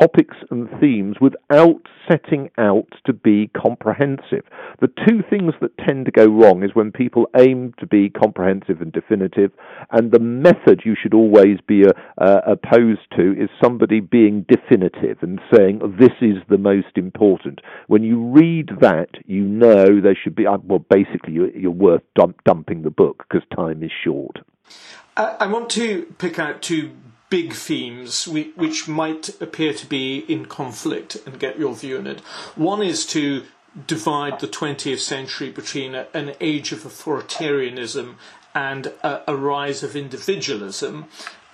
topics 0.00 0.36
and 0.50 0.68
themes 0.80 1.16
without 1.20 1.80
setting 2.10 2.50
out 2.58 2.88
to 3.04 3.12
be 3.12 3.50
comprehensive. 3.56 4.44
The 4.80 4.88
two 5.06 5.22
things 5.28 5.52
that 5.60 5.76
tend 5.78 6.06
to 6.06 6.12
go 6.12 6.26
wrong 6.26 6.62
is 6.62 6.70
when 6.74 6.92
people 6.92 7.28
aim 7.36 7.74
to 7.78 7.86
be 7.86 8.10
comprehensive 8.10 8.80
and 8.80 8.92
definitive, 8.92 9.52
and 9.90 10.10
the 10.10 10.18
method 10.18 10.82
you 10.84 10.94
should 11.00 11.14
always 11.14 11.58
be 11.66 11.84
uh, 11.84 11.92
uh, 12.18 12.40
opposed 12.46 13.00
to 13.16 13.32
is 13.32 13.48
somebody 13.62 14.00
being 14.00 14.46
definitive 14.48 15.18
and 15.22 15.40
saying, 15.54 15.80
this 15.98 16.14
is 16.20 16.36
the 16.48 16.58
most 16.58 16.96
important. 16.96 17.60
When 17.86 18.02
you 18.02 18.30
read 18.30 18.70
that, 18.80 19.10
you 19.26 19.42
know 19.42 20.00
there 20.00 20.16
should 20.22 20.34
be, 20.34 20.46
uh, 20.46 20.58
well, 20.62 20.84
basically, 20.90 21.34
you're, 21.34 21.56
you're 21.56 21.70
worth 21.70 22.02
dump, 22.14 22.42
dumping 22.44 22.82
the 22.82 22.90
book 22.90 23.24
because 23.28 23.46
time 23.54 23.82
is 23.82 23.90
short. 24.04 24.38
I 25.16 25.48
want 25.48 25.68
to 25.70 26.14
pick 26.18 26.38
out 26.38 26.62
two 26.62 26.92
big 27.30 27.52
themes 27.52 28.26
which 28.26 28.88
might 28.88 29.40
appear 29.40 29.72
to 29.74 29.86
be 29.86 30.18
in 30.28 30.46
conflict 30.46 31.16
and 31.26 31.38
get 31.38 31.58
your 31.58 31.74
view 31.74 31.98
on 31.98 32.06
it. 32.06 32.20
One 32.56 32.82
is 32.82 33.04
to 33.06 33.44
divide 33.86 34.40
the 34.40 34.48
20th 34.48 35.00
century 35.00 35.50
between 35.50 35.94
a, 35.94 36.06
an 36.14 36.34
age 36.40 36.72
of 36.72 36.80
authoritarianism 36.80 38.14
and 38.54 38.86
a, 39.02 39.30
a 39.30 39.36
rise 39.36 39.82
of 39.82 39.94
individualism. 39.94 41.06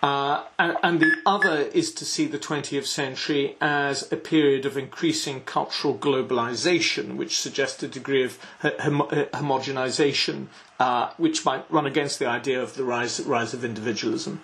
Uh, 0.03 0.45
and, 0.59 0.77
and, 0.83 1.01
the 1.01 1.17
other 1.25 1.57
is 1.73 1.91
to 1.91 2.05
see 2.05 2.27
the 2.27 2.39
20th 2.39 2.85
century 2.85 3.57
as 3.59 4.13
a 4.13 4.17
period 4.17 4.67
of 4.67 4.77
increasing 4.77 5.41
cultural 5.41 5.97
globalization, 5.97 7.17
which 7.17 7.41
suggests 7.41 7.83
a 7.83 7.89
degree 7.89 8.23
of 8.23 8.39
hom- 8.61 9.09
homogenization, 9.33 10.49
uh, 10.79 11.11
which 11.17 11.47
might 11.47 11.65
run 11.71 11.87
against 11.87 12.19
the 12.19 12.27
idea 12.27 12.63
of 12.63 12.75
the 12.75 12.85
rise, 12.85 13.19
rise 13.21 13.55
of 13.55 13.65
individualism. 13.65 14.43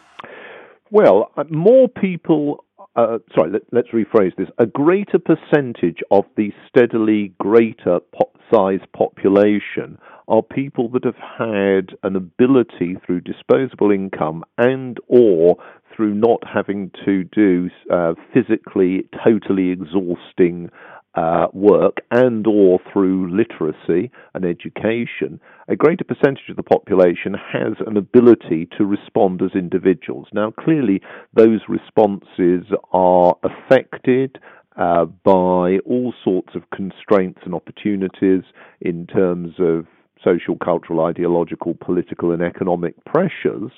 Well, 0.91 1.31
uh, 1.37 1.45
more 1.51 1.89
people. 1.89 2.65
Uh, 2.97 3.19
sorry, 3.37 3.53
let, 3.73 3.85
us 3.85 3.91
rephrase 3.93 4.35
this. 4.37 4.49
A 4.59 4.67
greater 4.67 5.19
percentage 5.19 5.99
of 6.11 6.25
the 6.37 6.53
steadily 6.69 7.33
greater 7.39 8.01
po- 8.01 8.33
size 8.53 8.81
population 8.97 9.97
are 10.27 10.43
people 10.43 10.89
that 10.91 11.05
have 11.05 11.15
had 11.17 11.97
an 12.03 12.17
ability 12.17 12.97
through 13.07 13.21
disposable 13.21 13.93
income 13.93 14.45
and 14.59 14.99
or 15.07 15.57
through 15.95 16.15
not 16.15 16.43
having 16.53 16.91
to 17.05 17.25
do 17.25 17.69
uh, 17.93 18.15
physically 18.35 19.09
totally 19.25 19.71
exhausting 19.71 20.69
uh, 21.15 21.49
work 21.53 21.99
and 22.11 22.47
or 22.47 22.79
through 22.93 23.35
literacy 23.37 24.11
and 24.35 24.45
education, 24.45 25.41
a 25.69 25.77
greater 25.77 26.05
percentage 26.05 26.49
of 26.49 26.57
the 26.57 26.63
population 26.63 27.35
has 27.35 27.75
an 27.87 27.97
ability 27.97 28.69
to 28.79 28.85
respond 28.85 29.43
as 29.43 29.51
individuals. 29.55 30.29
Now, 30.33 30.53
clearly, 30.53 31.01
those 31.35 31.61
responses 31.69 32.65
are 32.93 33.35
affected 33.43 34.39
uh, 34.77 35.05
by 35.05 35.79
all 35.85 36.15
sorts 36.25 36.55
of 36.55 36.63
constraints 36.71 37.41
and 37.45 37.55
opportunities 37.55 38.45
in 38.81 39.07
terms 39.07 39.55
of 39.59 39.87
social, 40.25 40.57
cultural, 40.57 41.05
ideological, 41.05 41.75
political, 41.81 42.31
and 42.33 42.43
economic 42.43 42.95
pressures. 43.05 43.73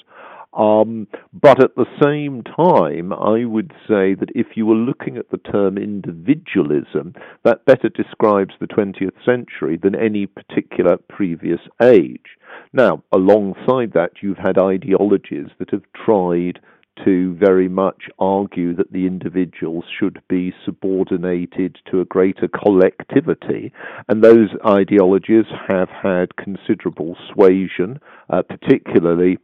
Um, 0.55 1.09
but 1.33 1.62
at 1.62 1.75
the 1.77 1.87
same 2.03 2.43
time, 2.43 3.12
I 3.12 3.45
would 3.45 3.73
say 3.88 4.15
that 4.15 4.31
if 4.35 4.49
you 4.55 4.67
were 4.67 4.75
looking 4.75 5.17
at 5.17 5.31
the 5.31 5.38
term 5.38 5.79
individualism, 5.79 7.15
that 7.45 7.65
better 7.65 7.88
describes 7.88 8.55
the 8.61 8.67
20th 8.67 9.25
century 9.25 9.79
than 9.83 9.95
any 9.95 10.27
particular 10.27 10.99
previous 11.09 11.61
age. 11.81 12.37
Now, 12.73 13.03
alongside 13.12 13.93
that, 13.95 14.23
you've 14.23 14.38
had 14.38 14.59
ideologies 14.59 15.49
that 15.59 15.71
have 15.71 15.85
tried 16.05 16.61
to 17.05 17.35
very 17.37 17.69
much 17.69 18.05
argue 18.19 18.75
that 18.77 18.93
the 18.93 19.07
individuals 19.07 19.85
should 19.99 20.21
be 20.29 20.53
subordinated 20.65 21.79
to 21.91 22.01
a 22.01 22.05
greater 22.05 22.49
collectivity, 22.49 23.73
and 24.09 24.23
those 24.23 24.51
ideologies 24.67 25.47
have 25.67 25.88
had 25.88 26.37
considerable 26.37 27.17
suasion, 27.33 27.99
uh, 28.29 28.43
particularly 28.43 29.38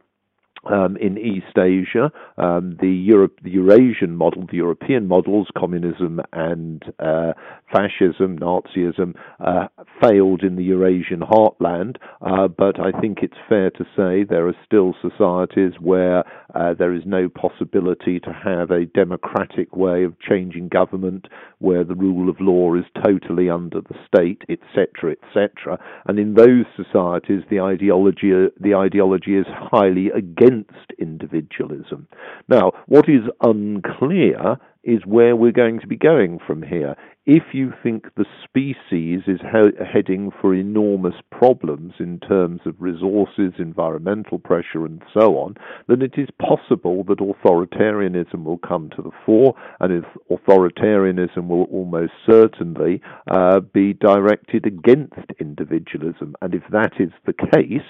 um, 0.69 0.97
in 0.97 1.17
East 1.17 1.57
Asia, 1.57 2.11
um, 2.37 2.77
the, 2.79 2.89
Europe, 2.89 3.39
the 3.43 3.51
Eurasian 3.51 4.15
model, 4.15 4.45
the 4.49 4.57
European 4.57 5.07
models, 5.07 5.47
communism 5.57 6.21
and 6.33 6.83
uh, 6.99 7.33
fascism, 7.71 8.37
Nazism, 8.39 9.15
uh, 9.39 9.67
failed 10.01 10.43
in 10.43 10.55
the 10.55 10.63
Eurasian 10.63 11.19
heartland. 11.21 11.97
Uh, 12.21 12.47
but 12.47 12.79
I 12.79 12.97
think 12.99 13.19
it's 13.21 13.37
fair 13.47 13.69
to 13.71 13.83
say 13.95 14.23
there 14.23 14.47
are 14.47 14.55
still 14.65 14.95
societies 15.01 15.73
where 15.79 16.23
uh, 16.55 16.73
there 16.73 16.93
is 16.93 17.03
no 17.05 17.29
possibility 17.29 18.19
to 18.19 18.31
have 18.31 18.71
a 18.71 18.85
democratic 18.85 19.75
way 19.75 20.03
of 20.03 20.19
changing 20.19 20.69
government, 20.69 21.27
where 21.59 21.83
the 21.83 21.95
rule 21.95 22.29
of 22.29 22.39
law 22.39 22.73
is 22.75 22.85
totally 23.03 23.49
under 23.49 23.81
the 23.81 23.95
state, 24.07 24.41
etc., 24.49 25.11
etc. 25.11 25.77
And 26.07 26.17
in 26.17 26.33
those 26.33 26.65
societies, 26.75 27.43
the 27.49 27.59
ideology 27.59 28.31
the 28.59 28.75
ideology 28.75 29.35
is 29.35 29.45
highly 29.49 30.09
against 30.09 30.93
individualism. 30.97 32.07
Now, 32.47 32.71
what 32.87 33.07
is 33.07 33.23
unclear 33.41 34.57
is 34.83 35.05
where 35.05 35.35
we're 35.35 35.51
going 35.51 35.79
to 35.81 35.87
be 35.87 35.97
going 35.97 36.39
from 36.45 36.63
here. 36.63 36.95
If 37.31 37.53
you 37.53 37.71
think 37.83 38.07
the 38.15 38.25
species 38.43 39.21
is 39.27 39.39
he- 39.39 39.85
heading 39.85 40.31
for 40.41 40.55
enormous 40.55 41.13
problems 41.29 41.93
in 41.99 42.19
terms 42.21 42.61
of 42.65 42.73
resources, 42.81 43.53
environmental 43.59 44.39
pressure, 44.39 44.83
and 44.83 45.03
so 45.13 45.37
on, 45.37 45.55
then 45.87 46.01
it 46.01 46.17
is 46.17 46.29
possible 46.41 47.03
that 47.03 47.19
authoritarianism 47.19 48.43
will 48.45 48.57
come 48.57 48.89
to 48.95 49.03
the 49.03 49.11
fore, 49.27 49.53
and 49.79 49.93
if 49.93 50.05
authoritarianism 50.31 51.47
will 51.47 51.65
almost 51.65 52.13
certainly 52.25 52.99
uh, 53.29 53.59
be 53.59 53.93
directed 53.93 54.65
against 54.65 55.13
individualism. 55.39 56.35
And 56.41 56.55
if 56.55 56.63
that 56.71 56.93
is 56.99 57.11
the 57.27 57.33
case, 57.33 57.85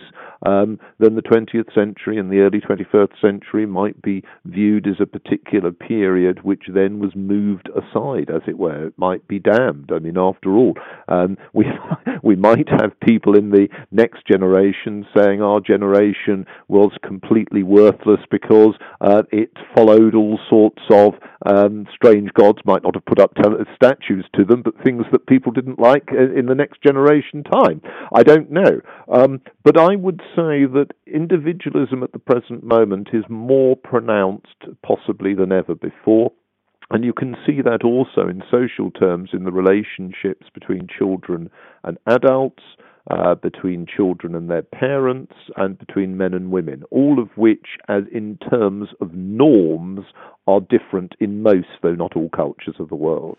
um, 0.45 0.77
then 0.99 1.15
the 1.15 1.21
20th 1.21 1.73
century 1.73 2.17
and 2.17 2.29
the 2.29 2.39
early 2.39 2.59
21st 2.59 3.21
century 3.21 3.65
might 3.65 4.01
be 4.01 4.21
viewed 4.43 4.85
as 4.85 4.99
a 4.99 5.05
particular 5.05 5.71
period 5.71 6.43
which 6.43 6.63
then 6.73 6.99
was 6.99 7.15
moved 7.15 7.69
aside, 7.69 8.29
as 8.29 8.41
it 8.45 8.57
were. 8.57 8.87
It 8.87 8.97
might 8.97 9.25
be 9.29 9.39
damned. 9.39 9.91
I 9.93 9.99
mean, 9.99 10.17
after 10.17 10.57
all, 10.57 10.73
um, 11.07 11.37
we 11.53 11.65
we 12.21 12.35
might 12.35 12.67
have 12.69 12.99
people 12.99 13.37
in 13.37 13.51
the 13.51 13.69
next 13.91 14.27
generation 14.27 15.05
saying 15.15 15.41
our 15.41 15.61
generation 15.61 16.45
was 16.67 16.91
completely 17.05 17.63
worthless 17.63 18.19
because 18.29 18.75
uh, 18.99 19.23
it 19.31 19.51
followed 19.73 20.15
all 20.15 20.39
sorts 20.49 20.81
of 20.91 21.13
um, 21.45 21.87
strange 21.95 22.33
gods. 22.33 22.59
Might 22.65 22.83
not 22.83 22.95
have 22.95 23.05
put 23.05 23.19
up 23.19 23.33
statues 23.75 24.25
to 24.35 24.43
them, 24.43 24.63
but 24.63 24.73
things 24.83 25.05
that 25.11 25.27
people 25.27 25.51
didn't 25.51 25.79
like 25.79 26.09
in 26.09 26.47
the 26.47 26.55
next 26.55 26.81
generation 26.81 27.43
time. 27.43 27.81
I 28.13 28.23
don't 28.23 28.51
know, 28.51 28.81
um, 29.11 29.41
but 29.63 29.79
I 29.79 29.95
would 29.95 30.19
say 30.35 30.65
that 30.65 30.87
individualism 31.05 32.03
at 32.03 32.11
the 32.11 32.19
present 32.19 32.63
moment 32.63 33.09
is 33.13 33.23
more 33.29 33.75
pronounced, 33.75 34.47
possibly 34.83 35.33
than 35.33 35.51
ever 35.51 35.75
before. 35.75 36.31
And 36.91 37.03
you 37.03 37.13
can 37.13 37.35
see 37.45 37.61
that 37.61 37.83
also 37.83 38.27
in 38.27 38.41
social 38.49 38.89
terms 38.91 39.29
in 39.33 39.43
the 39.43 39.51
relationships 39.51 40.47
between 40.53 40.87
children 40.87 41.51
and 41.83 41.97
adults, 42.07 42.63
uh, 43.11 43.35
between 43.35 43.85
children 43.85 44.35
and 44.35 44.49
their 44.49 44.63
parents, 44.63 45.33
and 45.55 45.77
between 45.77 46.17
men 46.17 46.33
and 46.33 46.51
women, 46.51 46.83
all 46.89 47.19
of 47.19 47.29
which, 47.35 47.77
as 47.87 48.03
in 48.11 48.37
terms 48.49 48.89
of 49.01 49.13
norms, 49.13 50.05
are 50.47 50.61
different 50.61 51.13
in 51.19 51.43
most, 51.43 51.67
though 51.81 51.93
not 51.93 52.15
all, 52.15 52.29
cultures 52.29 52.75
of 52.79 52.89
the 52.89 52.95
world. 52.95 53.37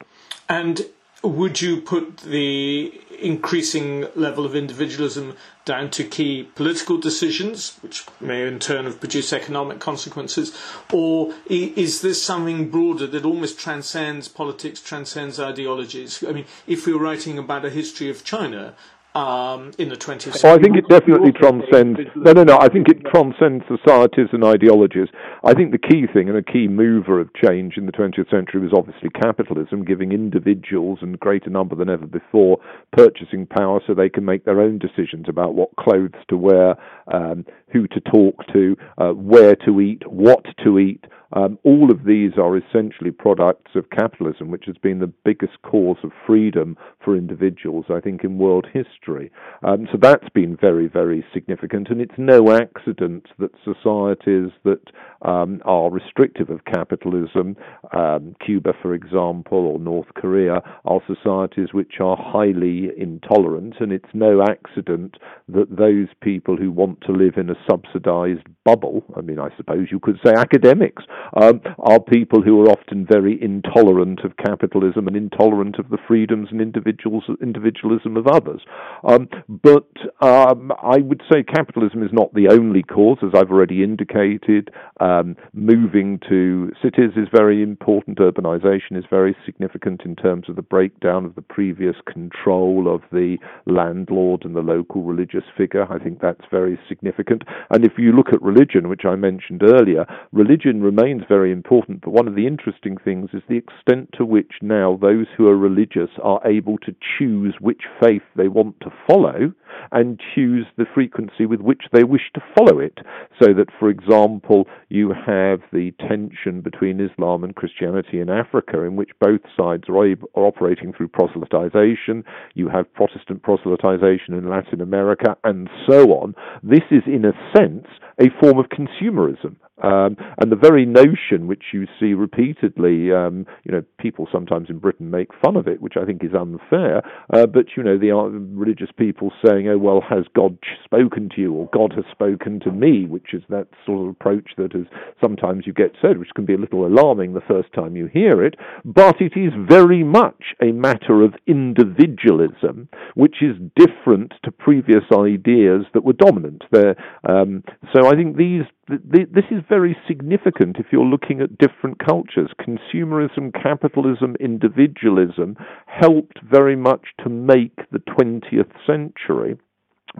And 0.48 0.80
would 1.22 1.60
you 1.60 1.80
put 1.80 2.18
the 2.18 2.92
increasing 3.20 4.06
level 4.14 4.46
of 4.46 4.56
individualism 4.56 5.36
down 5.66 5.90
to 5.90 6.02
key 6.04 6.44
political 6.54 6.96
decisions, 6.96 7.76
which 7.82 8.06
may 8.20 8.46
in 8.46 8.58
turn 8.58 8.86
have 8.86 8.98
produced 9.00 9.32
economic 9.32 9.78
consequences, 9.78 10.56
or 10.92 11.34
is 11.46 12.00
this 12.00 12.22
something 12.22 12.70
broader 12.70 13.06
that 13.06 13.24
almost 13.26 13.58
transcends 13.58 14.28
politics, 14.28 14.80
transcends 14.80 15.38
ideologies? 15.38 16.24
I 16.26 16.32
mean, 16.32 16.46
if 16.66 16.86
we 16.86 16.94
were 16.94 17.00
writing 17.02 17.38
about 17.38 17.66
a 17.66 17.70
history 17.70 18.08
of 18.08 18.24
China, 18.24 18.74
um, 19.14 19.72
in 19.78 19.88
the 19.88 19.96
20th 19.96 20.22
century. 20.22 20.50
Oh, 20.50 20.54
I 20.54 20.58
think 20.58 20.76
it 20.76 20.88
definitely 20.88 21.32
transcends. 21.32 21.98
No, 22.14 22.32
no, 22.32 22.44
no. 22.44 22.58
I 22.58 22.68
think 22.68 22.88
it 22.88 23.04
transcends 23.12 23.64
societies 23.66 24.28
and 24.32 24.44
ideologies. 24.44 25.08
I 25.44 25.54
think 25.54 25.72
the 25.72 25.78
key 25.78 26.06
thing 26.12 26.28
and 26.28 26.38
a 26.38 26.42
key 26.42 26.68
mover 26.68 27.20
of 27.20 27.28
change 27.34 27.76
in 27.76 27.86
the 27.86 27.92
20th 27.92 28.30
century 28.30 28.60
was 28.60 28.72
obviously 28.74 29.10
capitalism, 29.10 29.84
giving 29.84 30.12
individuals 30.12 31.00
and 31.02 31.18
greater 31.18 31.50
number 31.50 31.74
than 31.74 31.90
ever 31.90 32.06
before 32.06 32.58
purchasing 32.92 33.46
power 33.46 33.80
so 33.86 33.94
they 33.94 34.08
can 34.08 34.24
make 34.24 34.44
their 34.44 34.60
own 34.60 34.78
decisions 34.78 35.26
about 35.28 35.54
what 35.54 35.74
clothes 35.76 36.14
to 36.28 36.36
wear, 36.36 36.76
um, 37.12 37.44
who 37.72 37.86
to 37.88 38.00
talk 38.00 38.46
to, 38.52 38.76
uh, 38.98 39.10
where 39.10 39.56
to 39.56 39.80
eat, 39.80 40.02
what 40.08 40.44
to 40.64 40.78
eat. 40.78 41.04
Um, 41.32 41.58
all 41.62 41.92
of 41.92 42.04
these 42.04 42.32
are 42.38 42.56
essentially 42.56 43.12
products 43.12 43.72
of 43.76 43.90
capitalism, 43.90 44.50
which 44.50 44.64
has 44.66 44.76
been 44.78 44.98
the 44.98 45.12
biggest 45.24 45.62
cause 45.62 45.98
of 46.02 46.10
freedom 46.26 46.76
for 47.04 47.16
individuals, 47.16 47.84
I 47.88 48.00
think, 48.00 48.24
in 48.24 48.36
world 48.36 48.66
history. 48.72 49.30
Um, 49.62 49.86
so 49.92 49.98
that's 50.00 50.28
been 50.30 50.56
very, 50.56 50.88
very 50.88 51.24
significant, 51.32 51.88
and 51.88 52.00
it's 52.00 52.18
no 52.18 52.50
accident 52.50 53.28
that 53.38 53.52
societies 53.64 54.50
that 54.64 54.80
um, 55.22 55.60
are 55.64 55.90
restrictive 55.90 56.50
of 56.50 56.64
capitalism, 56.64 57.56
um, 57.92 58.34
Cuba, 58.44 58.72
for 58.80 58.94
example, 58.94 59.58
or 59.58 59.78
North 59.78 60.08
Korea, 60.14 60.62
are 60.84 61.00
societies 61.06 61.68
which 61.72 61.94
are 62.00 62.16
highly 62.16 62.90
intolerant, 62.96 63.74
and 63.80 63.92
it's 63.92 64.08
no 64.14 64.42
accident 64.42 65.16
that 65.48 65.76
those 65.76 66.08
people 66.22 66.56
who 66.56 66.70
want 66.70 67.00
to 67.02 67.12
live 67.12 67.34
in 67.36 67.50
a 67.50 67.54
subsidized 67.68 68.46
bubble, 68.64 69.04
I 69.16 69.20
mean, 69.20 69.38
I 69.38 69.48
suppose 69.56 69.88
you 69.90 70.00
could 70.00 70.18
say 70.24 70.32
academics, 70.36 71.04
um, 71.40 71.60
are 71.78 72.00
people 72.00 72.42
who 72.42 72.60
are 72.62 72.70
often 72.70 73.06
very 73.06 73.40
intolerant 73.42 74.20
of 74.20 74.36
capitalism 74.36 75.06
and 75.06 75.16
intolerant 75.16 75.78
of 75.78 75.88
the 75.90 75.98
freedoms 76.06 76.48
and 76.50 76.60
individuals 76.60 77.24
individualism 77.40 78.16
of 78.16 78.26
others. 78.26 78.60
Um, 79.04 79.28
but 79.48 79.88
um, 80.20 80.72
I 80.82 80.98
would 80.98 81.22
say 81.30 81.42
capitalism 81.42 82.02
is 82.02 82.10
not 82.12 82.32
the 82.34 82.48
only 82.48 82.82
cause, 82.82 83.18
as 83.22 83.30
I've 83.34 83.50
already 83.50 83.82
indicated. 83.82 84.70
Um, 85.10 85.36
moving 85.52 86.20
to 86.28 86.70
cities 86.82 87.12
is 87.16 87.28
very 87.34 87.62
important. 87.62 88.18
Urbanization 88.18 88.96
is 88.96 89.04
very 89.10 89.36
significant 89.44 90.02
in 90.04 90.16
terms 90.16 90.48
of 90.48 90.56
the 90.56 90.62
breakdown 90.62 91.24
of 91.24 91.34
the 91.34 91.42
previous 91.42 91.96
control 92.10 92.92
of 92.92 93.02
the 93.12 93.36
landlord 93.66 94.44
and 94.44 94.54
the 94.54 94.60
local 94.60 95.02
religious 95.02 95.44
figure. 95.56 95.90
I 95.92 95.98
think 95.98 96.20
that's 96.20 96.44
very 96.50 96.78
significant. 96.88 97.42
And 97.70 97.84
if 97.84 97.92
you 97.98 98.12
look 98.12 98.28
at 98.32 98.40
religion, 98.42 98.88
which 98.88 99.04
I 99.04 99.16
mentioned 99.16 99.62
earlier, 99.62 100.06
religion 100.32 100.80
remains 100.80 101.00
remains 101.00 101.22
very 101.28 101.52
important, 101.52 102.02
but 102.02 102.10
one 102.10 102.28
of 102.28 102.34
the 102.34 102.46
interesting 102.46 102.96
things 102.96 103.30
is 103.32 103.42
the 103.48 103.56
extent 103.56 104.10
to 104.12 104.24
which 104.24 104.52
now 104.60 104.98
those 105.00 105.26
who 105.36 105.48
are 105.48 105.56
religious 105.56 106.10
are 106.22 106.40
able 106.46 106.78
to 106.78 106.94
choose 107.18 107.54
which 107.60 107.82
faith 108.00 108.22
they 108.36 108.48
want 108.48 108.78
to 108.80 108.92
follow 109.08 109.52
and 109.92 110.20
choose 110.34 110.66
the 110.76 110.86
frequency 110.94 111.46
with 111.46 111.60
which 111.60 111.82
they 111.92 112.04
wish 112.04 112.30
to 112.34 112.42
follow 112.56 112.78
it. 112.78 112.98
So 113.40 113.52
that, 113.54 113.68
for 113.78 113.88
example, 113.88 114.66
you 114.88 115.10
have 115.10 115.60
the 115.72 115.92
tension 116.08 116.60
between 116.60 117.00
Islam 117.00 117.44
and 117.44 117.54
Christianity 117.54 118.20
in 118.20 118.28
Africa, 118.28 118.82
in 118.82 118.96
which 118.96 119.10
both 119.20 119.40
sides 119.56 119.84
are, 119.88 119.96
are 119.96 120.46
operating 120.46 120.92
through 120.92 121.08
proselytization. 121.08 122.24
You 122.54 122.68
have 122.68 122.92
Protestant 122.94 123.42
proselytization 123.42 124.30
in 124.30 124.48
Latin 124.48 124.80
America, 124.80 125.36
and 125.44 125.68
so 125.88 126.12
on. 126.12 126.34
This 126.62 126.84
is, 126.90 127.02
in 127.06 127.24
a 127.24 127.32
sense, 127.56 127.86
a 128.20 128.28
form 128.40 128.58
of 128.58 128.66
consumerism 128.66 129.56
Um, 129.82 130.16
and 130.38 130.50
the 130.50 130.56
very 130.56 130.84
notion 130.84 131.46
which 131.46 131.64
you 131.72 131.86
see 131.98 132.14
repeatedly, 132.14 133.12
um, 133.12 133.46
you 133.64 133.72
know, 133.72 133.82
people 133.98 134.28
sometimes 134.30 134.68
in 134.70 134.78
Britain 134.78 135.10
make 135.10 135.28
fun 135.42 135.56
of 135.56 135.66
it, 135.66 135.80
which 135.80 135.94
I 136.00 136.04
think 136.04 136.22
is 136.24 136.34
unfair. 136.34 137.02
Uh, 137.32 137.46
but 137.46 137.66
you 137.76 137.82
know, 137.82 137.98
the 137.98 138.10
uh, 138.10 138.28
religious 138.56 138.90
people 138.96 139.32
saying, 139.44 139.68
"Oh 139.68 139.78
well, 139.78 140.02
has 140.08 140.24
God 140.34 140.58
spoken 140.84 141.28
to 141.34 141.40
you?" 141.40 141.52
or 141.52 141.68
"God 141.72 141.92
has 141.94 142.04
spoken 142.10 142.60
to 142.60 142.70
me," 142.72 143.06
which 143.06 143.32
is 143.34 143.42
that 143.48 143.68
sort 143.86 144.02
of 144.02 144.08
approach 144.08 144.50
that 144.56 144.74
is 144.74 144.86
sometimes 145.20 145.66
you 145.66 145.72
get 145.72 145.92
said, 146.00 146.18
which 146.18 146.34
can 146.34 146.44
be 146.44 146.54
a 146.54 146.58
little 146.58 146.86
alarming 146.86 147.32
the 147.32 147.40
first 147.40 147.72
time 147.72 147.96
you 147.96 148.06
hear 148.06 148.44
it. 148.44 148.56
But 148.84 149.20
it 149.20 149.32
is 149.36 149.52
very 149.68 150.04
much 150.04 150.54
a 150.62 150.72
matter 150.72 151.22
of 151.22 151.34
individualism, 151.46 152.88
which 153.14 153.36
is 153.42 153.56
different 153.76 154.34
to 154.44 154.50
previous 154.50 155.04
ideas 155.12 155.84
that 155.94 156.04
were 156.04 156.12
dominant. 156.12 156.64
There, 156.70 156.96
um, 157.28 157.64
so 157.94 158.06
I 158.06 158.14
think 158.14 158.36
these 158.36 158.62
this 158.90 159.44
is 159.50 159.62
very 159.68 159.96
significant 160.08 160.76
if 160.78 160.86
you're 160.90 161.04
looking 161.04 161.40
at 161.40 161.58
different 161.58 161.98
cultures. 162.04 162.50
Consumerism, 162.60 163.52
capitalism, 163.52 164.36
individualism 164.40 165.56
helped 165.86 166.38
very 166.42 166.76
much 166.76 167.08
to 167.22 167.28
make 167.28 167.76
the 167.90 168.00
20th 168.00 168.72
century. 168.86 169.56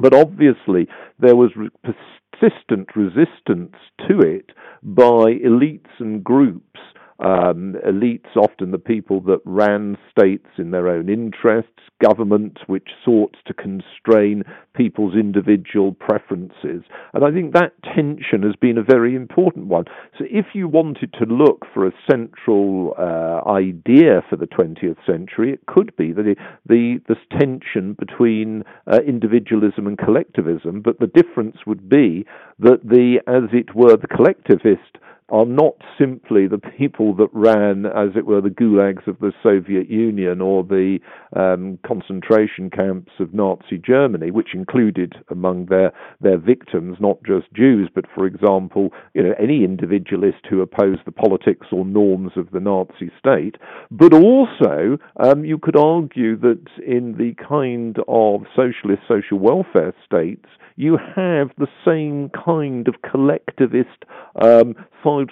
But 0.01 0.15
obviously, 0.15 0.89
there 1.19 1.37
was 1.37 1.51
persistent 1.83 2.95
resistance 2.95 3.75
to 4.09 4.21
it 4.21 4.51
by 4.83 5.35
elites 5.45 5.91
and 5.99 6.23
groups 6.23 6.81
um, 7.21 7.77
elites, 7.87 8.37
often 8.37 8.71
the 8.71 8.79
people 8.79 9.21
that 9.23 9.41
ran 9.45 9.97
states 10.11 10.49
in 10.59 10.71
their 10.71 10.89
own 10.89 11.09
interests, 11.09 11.71
government 12.03 12.59
which 12.67 12.89
sought 13.05 13.37
to 13.47 13.55
constrain 13.55 14.43
people's 14.75 15.15
individual 15.15 15.93
preferences. 15.93 16.83
And 17.13 17.25
I 17.25 17.31
think 17.31 17.53
that 17.53 17.73
tension 17.83 18.43
has 18.43 18.57
been 18.61 18.79
a 18.79 18.83
very 18.83 19.15
important 19.15 19.67
one. 19.67 19.85
So 20.19 20.25
if 20.31 20.47
you 20.55 20.67
wanted 20.69 21.13
to 21.15 21.27
look 21.27 21.67
for 21.75 21.87
a 21.87 21.93
central 22.11 22.95
uh, 22.99 23.49
idea 23.49 24.23
for 24.29 24.37
the 24.37 24.47
20th 24.47 24.97
century, 25.07 25.53
it 25.53 25.67
could 25.67 25.95
be 25.97 26.13
that 26.13 26.37
the, 26.67 27.01
the 27.07 27.17
tension 27.39 27.95
between 27.99 28.65
uh, 28.91 29.01
individualism 29.07 29.87
and 29.87 29.99
collectivism, 29.99 30.81
but 30.81 30.99
the 31.01 31.07
difference 31.07 31.59
would 31.67 31.89
be 31.89 32.25
that 32.59 32.81
the, 32.83 33.21
as 33.27 33.51
it 33.53 33.75
were, 33.75 33.97
the 33.97 34.07
collectivist 34.07 34.99
are 35.31 35.47
not 35.47 35.75
simply 35.99 36.47
the 36.47 36.59
people 36.59 37.15
that 37.15 37.29
ran, 37.33 37.87
as 37.87 38.17
it 38.17 38.27
were, 38.27 38.41
the 38.41 38.49
gulags 38.49 39.07
of 39.07 39.19
the 39.21 39.33
Soviet 39.43 39.89
Union 39.91 40.41
or 40.41 40.65
the 40.65 40.99
um, 41.37 41.79
concentration 41.87 42.71
camps 42.71 43.13
of 43.21 43.33
Nazi 43.35 43.79
Germany, 43.79 44.31
which 44.31 44.55
included 44.55 45.15
among 45.31 45.67
their 45.67 45.93
their 46.21 46.39
victims 46.39 46.99
not 47.01 47.19
just 47.25 47.53
Jews, 47.53 47.89
but, 47.95 48.05
for 48.15 48.27
example, 48.27 48.91
you 49.15 49.23
know, 49.23 49.35
any 49.39 49.65
individualist 49.65 50.47
who 50.49 50.61
opposed 50.61 51.01
the 51.05 51.13
politics 51.13 51.69
or 51.73 51.85
norms 51.85 52.33
of 52.37 52.51
the 52.51 52.61
Nazi 52.61 53.11
state. 53.19 53.57
But 53.91 54.13
also, 54.13 54.99
um, 55.19 55.45
you 55.45 55.59
could 55.59 55.77
argue 55.77 56.37
that 56.39 56.67
in 56.87 57.17
the 57.17 57.35
kind 57.43 57.97
of 58.09 58.43
socialist 58.55 59.03
social 59.09 59.39
welfare 59.39 59.95
states, 60.05 60.47
you 60.77 60.97
have 60.97 61.51
the 61.59 61.69
same 61.85 62.31
kind 62.31 62.89
of 62.89 62.95
collectivist 63.03 64.05
um, 64.43 64.75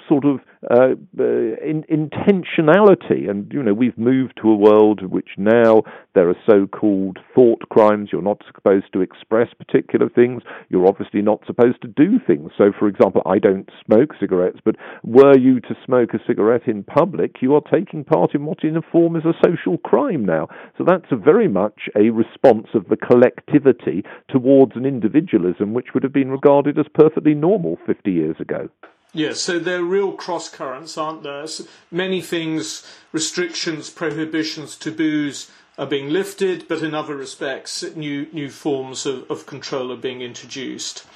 sort 0.09 0.25
of 0.25 0.41
uh, 0.71 0.95
uh, 1.19 1.23
in, 1.23 1.85
intentionality. 1.89 3.31
And, 3.31 3.51
you 3.53 3.63
know, 3.63 3.75
we've 3.75 3.97
moved 3.97 4.35
to 4.43 4.51
a 4.51 4.57
world 4.57 5.01
in 5.01 5.11
which 5.11 5.29
now 5.37 5.83
there 6.15 6.29
are 6.29 6.37
so 6.49 6.67
called 6.67 7.19
thought 7.35 7.69
crimes. 7.71 8.09
You're 8.13 8.23
not 8.23 8.43
supposed 8.53 8.93
to 8.93 9.01
express 9.01 9.49
particular 9.55 10.09
things. 10.09 10.43
You're 10.69 10.89
obviously 10.89 11.23
not 11.23 11.41
supposed 11.47 11.81
to 11.83 11.89
do 11.89 12.19
things. 12.27 12.51
So, 12.59 12.73
for 12.77 12.89
example, 12.89 13.23
I 13.25 13.39
don't 13.39 13.71
smoke 13.87 14.15
cigarettes, 14.19 14.59
but 14.65 14.75
were 15.05 15.39
you 15.39 15.61
to 15.61 15.77
smoke 15.85 16.13
a 16.15 16.19
cigarette 16.27 16.67
in 16.67 16.83
public, 16.83 17.37
you 17.41 17.55
are 17.55 17.63
taking 17.73 18.05
part 18.05 18.35
in 18.35 18.45
what 18.45 18.65
in 18.65 18.77
a 18.77 18.83
form 18.83 19.15
is 19.15 19.25
a 19.25 19.39
social 19.45 19.79
crime 19.79 20.25
now. 20.25 20.49
So 20.77 20.85
that's 20.85 21.07
very 21.13 21.49
much 21.49 21.89
a 21.97 22.11
response 22.11 22.67
of 22.75 22.89
the 22.89 22.97
collectivity 22.97 24.05
towards 24.29 24.73
an 24.75 24.85
individualism 24.85 25.73
which 25.73 25.95
would 25.95 26.03
have 26.03 26.13
been 26.13 26.31
regarded 26.31 26.79
as 26.79 26.87
perfectly 26.95 27.35
normal 27.35 27.79
50 27.87 28.11
years 28.11 28.37
ago. 28.41 28.69
Yes, 29.13 29.41
so 29.41 29.59
there 29.59 29.81
are 29.81 29.85
real 29.85 30.13
cross 30.13 30.49
currents, 30.49 30.99
aren't 30.99 31.23
there? 31.23 31.47
So 31.47 31.65
many 31.91 32.21
things, 32.21 32.87
restrictions, 33.13 33.89
prohibitions, 33.89 34.77
taboos 34.77 35.51
are 35.79 35.87
being 35.87 36.11
lifted, 36.11 36.67
but 36.69 36.83
in 36.83 36.93
other 36.93 37.17
respects, 37.17 37.83
new 37.95 38.27
new 38.33 38.51
forms 38.51 39.07
of, 39.07 39.31
of 39.31 39.47
control 39.47 39.93
are 39.93 39.97
being 39.97 40.21
introduced. 40.21 41.07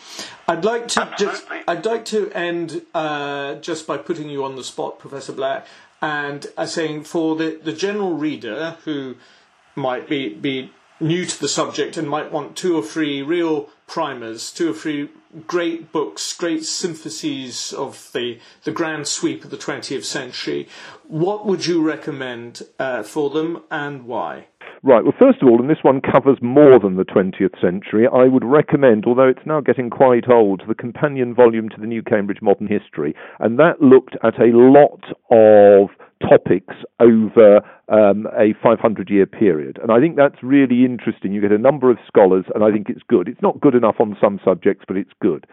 I'd 0.49 0.65
like 0.65 0.89
to 0.89 1.13
just 1.19 1.45
I'd 1.69 1.85
like 1.85 2.05
to 2.07 2.31
end 2.33 2.83
uh, 2.95 3.57
just 3.57 3.87
by 3.87 3.99
putting 3.99 4.31
you 4.31 4.45
on 4.45 4.57
the 4.57 4.65
spot, 4.65 4.99
Professor 4.99 5.33
Black, 5.33 5.67
and 6.01 6.47
uh, 6.57 6.67
saying 6.67 7.05
for 7.05 7.37
the, 7.37 7.61
the 7.63 7.73
general 7.73 8.15
reader 8.15 8.77
who 8.85 9.17
might 9.77 10.09
be, 10.09 10.29
be 10.35 10.71
new 11.01 11.25
to 11.25 11.41
the 11.41 11.49
subject 11.49 11.97
and 11.97 12.09
might 12.09 12.31
want 12.31 12.57
two 12.57 12.77
or 12.77 12.83
three 12.83 13.23
real 13.23 13.71
primers, 13.87 14.51
two 14.53 14.71
or 14.71 14.75
three 14.75 15.09
great 15.47 15.93
books, 15.93 16.33
great 16.35 16.65
syntheses 16.65 17.73
of 17.73 18.11
the, 18.13 18.39
the 18.65 18.73
grand 18.73 19.07
sweep 19.07 19.45
of 19.45 19.51
the 19.51 19.57
20th 19.57 20.05
century. 20.05 20.69
What 21.07 21.47
would 21.47 21.67
you 21.67 21.83
recommend 21.83 22.63
uh, 22.79 23.03
for 23.03 23.31
them 23.31 23.63
and 23.71 24.07
why? 24.07 24.47
Right, 24.85 25.05
well, 25.05 25.15
first 25.17 25.41
of 25.41 25.49
all, 25.49 25.61
and 25.61 25.71
this 25.71 25.83
one 25.83 26.01
covers 26.01 26.39
more 26.43 26.81
than 26.81 26.97
the 26.97 27.05
20th 27.05 27.61
century, 27.61 28.09
I 28.13 28.25
would 28.25 28.45
recommend, 28.45 29.05
although 29.07 29.29
it's 29.29 29.47
now 29.47 29.61
getting 29.61 29.91
quite 29.91 30.29
old, 30.29 30.63
the 30.67 30.75
companion 30.75 31.35
volume 31.37 31.69
to 31.69 31.81
the 31.81 31.87
New 31.87 32.03
Cambridge 32.03 32.43
Modern 32.43 32.67
History. 32.67 33.15
And 33.39 33.61
that 33.61 33.81
looked 33.81 34.17
at 34.25 34.41
a 34.41 34.51
lot 34.53 35.05
of 35.31 35.91
topics 36.29 36.75
over 37.01 37.61
um, 37.89 38.27
a 38.39 38.55
500 38.63 39.11
year 39.11 39.27
period. 39.27 39.79
And 39.83 39.93
I 39.93 40.01
think 40.01 40.17
that's 40.17 40.43
really 40.43 40.85
interesting. 40.85 41.33
You 41.33 41.41
get 41.41 41.53
a 41.53 41.59
number 41.59 41.91
of 41.91 41.99
scholars, 42.07 42.45
and 42.55 42.65
I 42.65 42.71
think 42.71 42.89
it's 42.89 43.03
good. 43.09 43.29
It's 43.29 43.43
not 43.43 43.61
good 43.61 43.75
enough 43.75 43.97
on 44.01 44.17
some 44.21 44.41
subjects, 44.45 44.85
but 44.87 44.97
it's 44.97 45.13
good. 45.21 45.47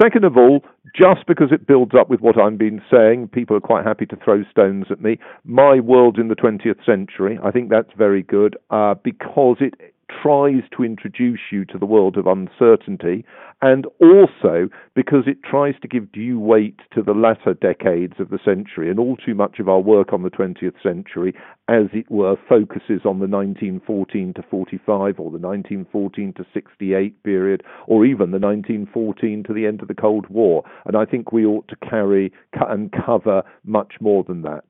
Second 0.00 0.24
of 0.24 0.36
all, 0.36 0.64
just 0.94 1.26
because 1.26 1.48
it 1.52 1.66
builds 1.66 1.92
up 1.98 2.10
with 2.10 2.20
what 2.20 2.38
I've 2.40 2.58
been 2.58 2.82
saying, 2.90 3.28
people 3.28 3.56
are 3.56 3.60
quite 3.60 3.86
happy 3.86 4.06
to 4.06 4.16
throw 4.16 4.42
stones 4.50 4.86
at 4.90 5.00
me. 5.00 5.18
My 5.44 5.80
World 5.80 6.18
in 6.18 6.28
the 6.28 6.36
20th 6.36 6.84
Century, 6.84 7.38
I 7.42 7.50
think 7.50 7.70
that's 7.70 7.92
very 7.96 8.22
good 8.22 8.56
uh, 8.70 8.94
because 9.02 9.56
it 9.60 9.74
tries 10.08 10.62
to 10.76 10.84
introduce 10.84 11.40
you 11.50 11.64
to 11.66 11.78
the 11.78 11.86
world 11.86 12.16
of 12.16 12.26
uncertainty, 12.26 13.24
and 13.62 13.86
also 14.00 14.68
because 14.94 15.24
it 15.26 15.42
tries 15.42 15.74
to 15.80 15.88
give 15.88 16.12
due 16.12 16.38
weight 16.38 16.78
to 16.94 17.02
the 17.02 17.12
latter 17.12 17.54
decades 17.54 18.14
of 18.18 18.28
the 18.28 18.38
century. 18.44 18.90
And 18.90 18.98
all 18.98 19.16
too 19.16 19.34
much 19.34 19.58
of 19.58 19.68
our 19.68 19.80
work 19.80 20.12
on 20.12 20.22
the 20.22 20.30
20th 20.30 20.80
century, 20.82 21.34
as 21.68 21.86
it 21.92 22.10
were, 22.10 22.36
focuses 22.48 23.02
on 23.04 23.18
the 23.18 23.26
1914 23.26 24.34
to 24.34 24.42
45 24.42 25.18
or 25.18 25.30
the 25.30 25.38
1914 25.38 26.32
to 26.34 26.46
68 26.52 27.22
period, 27.22 27.62
or 27.86 28.04
even 28.04 28.30
the 28.30 28.38
1914 28.38 29.42
to 29.44 29.52
the 29.52 29.66
end 29.66 29.80
of 29.80 29.88
the 29.88 29.94
Cold 29.94 30.28
War. 30.28 30.64
And 30.84 30.96
I 30.96 31.04
think 31.04 31.32
we 31.32 31.46
ought 31.46 31.68
to 31.68 31.76
carry 31.76 32.32
and 32.68 32.92
cover 32.92 33.42
much 33.64 33.94
more 34.00 34.22
than 34.24 34.42
that. 34.42 34.64